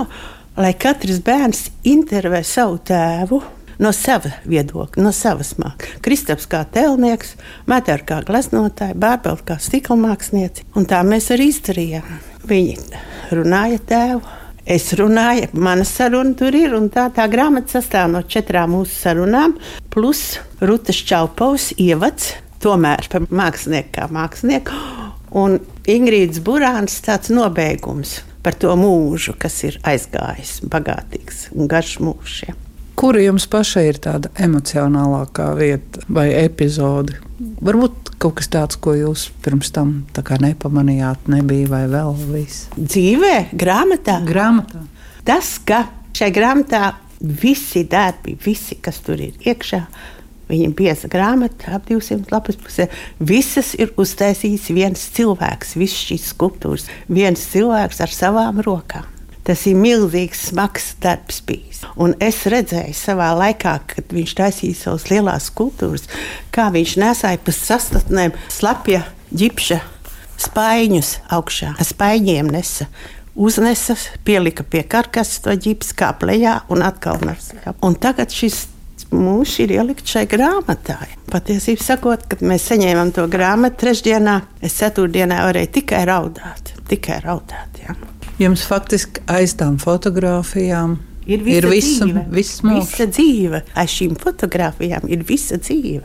lai 0.55 0.73
katrs 0.79 1.19
bērns 1.27 1.67
intervē 1.91 2.45
savu 2.47 2.79
tēvu 2.87 3.43
no 3.83 3.93
sava 3.95 4.33
viedokļa, 4.49 5.03
no 5.05 5.13
savas 5.15 5.55
mākslas. 5.61 5.99
Kristaps 6.05 6.47
kā 6.51 6.65
tēlnieks, 6.75 7.35
Mētēra 7.71 8.07
kā 8.09 8.21
gleznotāja, 8.27 8.97
Bārbela 8.99 9.41
kā 9.47 9.59
stikla 9.63 9.97
mākslinieca. 10.01 10.67
Un 10.79 10.89
tā 10.91 11.03
mēs 11.07 11.31
arī 11.35 11.51
izdarījām. 11.53 12.17
Viņi 12.49 12.79
runāja 13.35 13.83
tēvu. 13.91 14.25
Es 14.65 14.95
runāju, 14.97 15.51
mana 15.61 15.85
saruna 15.85 16.33
tur 16.41 16.55
ir, 16.57 16.73
tā, 16.89 17.11
tā 17.13 17.27
grāmata 17.29 17.77
sastāv 17.77 18.09
no 18.15 18.23
četrām 18.25 18.73
mūsu 18.73 18.95
sarunām, 18.97 19.59
plus 19.93 20.39
Rutas 20.65 21.03
Čaupaus 21.05 21.75
ievads, 21.77 22.31
tomēr 22.65 23.05
par 23.13 23.29
mākslinieku 23.29 23.93
kā 23.99 24.09
mākslinieku, 24.09 24.81
un 25.37 25.59
Ingrīdas 25.85 26.41
Burāns 26.41 26.97
tāds 27.05 27.29
nobeigums 27.29 28.23
par 28.45 28.57
to 28.57 28.73
mūžu, 28.77 29.37
kas 29.37 29.61
ir 29.69 29.81
aizgājis, 29.85 30.63
bagātīgs 30.65 31.51
un 31.53 31.69
garš 31.69 31.99
mūžs. 32.05 32.64
Kura 32.95 33.23
jums 33.25 33.47
pašai 33.51 33.89
ir 33.91 33.99
tāda 34.03 34.31
emocionālākā 34.41 35.49
vieta 35.59 36.05
vai 36.09 36.29
epizode? 36.39 37.19
Varbūt 37.65 38.15
kaut 38.23 38.39
kas 38.39 38.51
tāds, 38.53 38.79
ko 38.81 38.95
jūs 38.97 39.27
pirms 39.45 39.73
tam 39.75 40.05
nepamanījāt, 40.15 41.29
nebija 41.29 41.71
vai 41.73 41.85
vēl 41.91 42.15
viss. 42.31 42.69
Dzīvē, 42.79 43.51
grāmatā. 43.53 44.21
grāmatā. 44.25 44.85
Tas, 45.27 45.59
ka 45.59 45.87
šai 46.15 46.31
grāmatā 46.33 46.95
visi 47.21 47.85
darbi, 47.89 48.39
visi, 48.45 48.79
kas 48.81 49.01
tur 49.05 49.21
ir 49.21 49.35
iekšā, 49.43 49.87
Viņa 50.45 50.75
bieza 50.77 51.09
grāmata, 51.09 51.79
ap 51.79 51.87
200 51.89 52.29
lapas 52.33 52.59
pusē. 52.61 52.91
Visas 53.17 53.73
ir 53.81 53.95
uztaisījis 53.97 54.69
viens 54.77 55.07
cilvēks, 55.17 55.73
visas 55.81 56.03
šīs 56.11 56.29
skulptūras. 56.35 56.85
Viens 57.09 57.47
cilvēks 57.55 58.03
ar 58.05 58.13
savām 58.13 58.61
rokām. 58.65 59.14
Tas 59.45 59.67
ir 59.69 59.77
milzīgs, 59.77 60.47
smags 60.49 60.95
darbs 61.05 61.43
bijis. 61.45 61.83
Un 62.01 62.15
es 62.23 62.39
redzēju 62.49 62.95
savā 62.97 63.29
laikā, 63.37 63.75
kad 63.91 64.15
viņš 64.17 64.37
taisīja 64.39 64.79
savas 64.79 65.09
lielās 65.11 65.51
skulptūras, 65.51 66.07
kā 66.55 66.71
viņš 66.73 66.95
nesāja 67.03 67.43
pa 67.45 67.53
sastatnēm 67.53 68.33
slapja 68.53 69.03
ģipša 69.35 69.83
spaiņus 70.47 71.11
augšā. 71.37 71.75
Spaiņiem 71.85 72.49
nesa. 72.55 72.89
Uznesa, 73.35 73.97
pielika 74.25 74.63
pie 74.63 74.85
karkas 74.87 75.37
to 75.43 75.53
ģipsu 75.59 75.97
kāplējā 75.99 76.61
un 76.73 76.85
atkal 76.87 77.19
nesa. 77.27 77.75
Un 77.83 77.99
tagad 78.01 78.33
šis 78.33 78.69
mūžs 79.15 79.59
ir 79.65 79.75
ielikts 79.75 80.15
šai 80.15 80.25
grāmatā. 80.31 81.01
Patiesībā 81.33 81.83
sakot, 81.83 82.27
kad 82.31 82.45
mēs 82.47 82.69
saņēmām 82.71 83.13
to 83.15 83.27
grāmatu 83.31 83.83
trešdienā, 83.85 84.41
es 84.65 84.79
ceturtdienā 84.81 85.45
varēju 85.49 85.75
tikai 85.81 86.05
raudāt. 86.09 86.77
Tikai 86.89 87.21
raudāt 87.27 87.83
jā. 87.83 87.97
Jums 88.35 88.65
faktiski 88.67 89.23
aiz 89.31 89.53
tām 89.55 89.77
fotografijām 89.79 90.97
ir 91.31 91.45
visa, 91.47 91.61
ir 91.61 91.69
visa, 91.71 92.09
dzīve. 92.09 92.25
Viss 92.35 92.63
visa 92.67 93.07
dzīve. 93.07 93.63
Aiz 93.79 93.95
šīm 93.95 94.17
fotografijām 94.19 95.07
ir 95.07 95.23
visa 95.29 95.59
dzīve. 95.61 96.03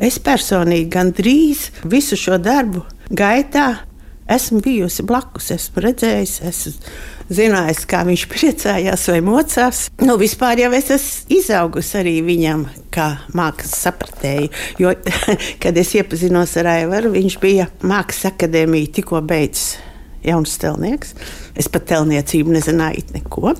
Es 0.00 0.20
personīgi 0.22 0.86
gandrīz 0.94 1.66
visu 1.90 2.16
šo 2.16 2.38
darbu 2.40 2.84
gaitā 3.10 3.82
esmu 4.30 4.60
bijusi 4.62 5.02
blakus, 5.02 5.50
esmu 5.50 5.82
redzējusi, 5.82 6.46
esmu 6.46 7.34
zinājusi, 7.34 7.88
kā 7.90 8.04
viņš 8.06 8.24
priecājās 8.30 9.08
vai 9.10 9.18
mocās. 9.26 9.82
Nu, 10.06 10.14
vispār 10.22 10.62
jau 10.62 10.70
es 10.78 10.94
esmu 10.94 11.34
izaugusi 11.40 11.98
arī 11.98 12.14
viņam, 12.30 12.64
kā 12.94 13.10
mākslas 13.34 13.74
sapratēju. 13.88 14.54
Jo, 14.78 14.94
kad 15.62 15.82
es 15.82 15.94
iepazinos 15.98 16.54
ar 16.62 16.70
Aivaru, 16.78 17.10
viņš 17.18 17.40
bija 17.42 17.70
Mākslas 17.82 18.30
akadēmija 18.30 18.94
tikko 19.00 19.26
beidzis 19.26 19.80
jauns 20.24 20.56
telnieks. 20.60 21.14
Es 21.58 21.68
par 21.72 21.82
telniecību 21.88 22.54
nezināju 22.54 23.04
neko. 23.14 23.54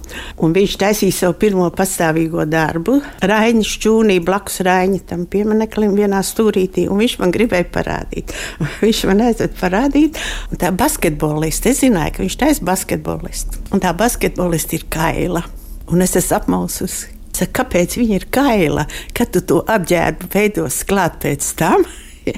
Un 0.45 0.55
viņš 0.57 0.77
taisīja 0.81 1.17
savu 1.17 1.37
pirmo 1.41 1.69
pastāvīgo 1.75 2.45
darbu. 2.49 2.99
Raiņš 3.27 3.75
čūnīja 3.85 4.25
blakus 4.25 4.61
Raiņa 4.67 5.05
tam 5.11 5.27
piemineklim 5.31 5.95
vienā 5.99 6.23
stūrītī, 6.27 6.87
viņš 6.89 7.19
man 7.23 7.35
gribēja 7.35 7.69
parādīt. 7.73 8.35
Viņš 8.81 9.01
man 9.11 9.23
aizved 9.27 9.55
parādīt, 9.61 10.19
un 10.51 10.61
tā 10.61 10.71
basketbolista, 10.75 11.71
es 11.71 11.83
zināju, 11.85 12.15
ka 12.17 12.23
viņš 12.25 12.37
taisa 12.41 12.67
basketbolistu. 12.67 13.61
Un 13.75 13.83
tā 13.83 13.93
basketbolista 13.97 14.77
ir 14.79 14.87
kaila. 14.93 15.43
Un 15.91 16.05
es 16.05 16.17
esmu 16.19 16.39
apmaususi. 16.39 17.11
Saka, 17.35 17.63
kāpēc 17.63 17.97
viņa 18.01 18.19
ir 18.19 18.27
kaila? 18.35 18.87
Kad 19.17 19.33
tu 19.35 19.43
to 19.47 19.61
apģērbu 19.71 20.31
veidos 20.35 20.83
klāt 20.89 21.21
pēc 21.23 21.47
tam? 21.61 21.87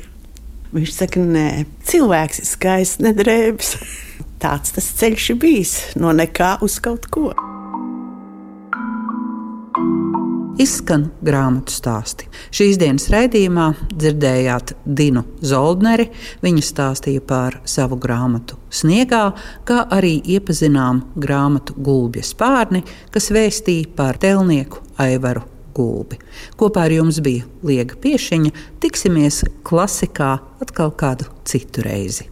Viņš 0.77 0.95
saka, 0.95 1.21
nē, 1.21 1.49
cilvēks 1.89 2.43
ir 2.43 2.49
skaists, 2.49 3.03
nedrēbs. 3.05 3.77
Tāds 4.43 4.75
tas 4.75 4.93
ceļš 4.99 5.31
ir 5.35 5.41
bijis 5.43 5.79
no 6.03 6.11
nekā 6.17 6.57
uz 6.67 6.81
kaut 6.83 7.07
ko. 7.15 7.31
izskan 10.63 11.09
grāmatu 11.25 11.73
stāsti. 11.75 12.29
Šīs 12.55 12.79
dienas 12.81 13.09
raidījumā 13.13 13.69
dzirdējāt 13.91 14.75
Dinu 14.85 15.25
Zoldneri. 15.45 16.09
Viņa 16.45 16.65
stāstīja 16.67 17.23
par 17.27 17.59
savu 17.69 17.99
grāmatu 18.01 18.59
Sniegā, 18.73 19.25
kā 19.69 19.83
arī 19.93 20.19
iepazinām 20.37 21.03
grāmatu 21.21 21.77
Gulbja 21.79 22.25
spārni, 22.27 22.85
kas 23.13 23.31
vēstīja 23.35 23.91
par 23.97 24.21
telnieku 24.23 24.83
Aivaru 25.03 25.47
gulbi. 25.73 26.19
Kopā 26.61 26.87
ar 26.87 26.93
jums 26.99 27.23
bija 27.25 27.49
Liega 27.65 27.97
Piešiņa. 28.03 28.53
Tiksimies 28.83 29.43
klasikā 29.67 30.35
atkal 30.63 30.93
kādu 30.93 31.31
citu 31.49 31.85
reizi. 31.87 32.32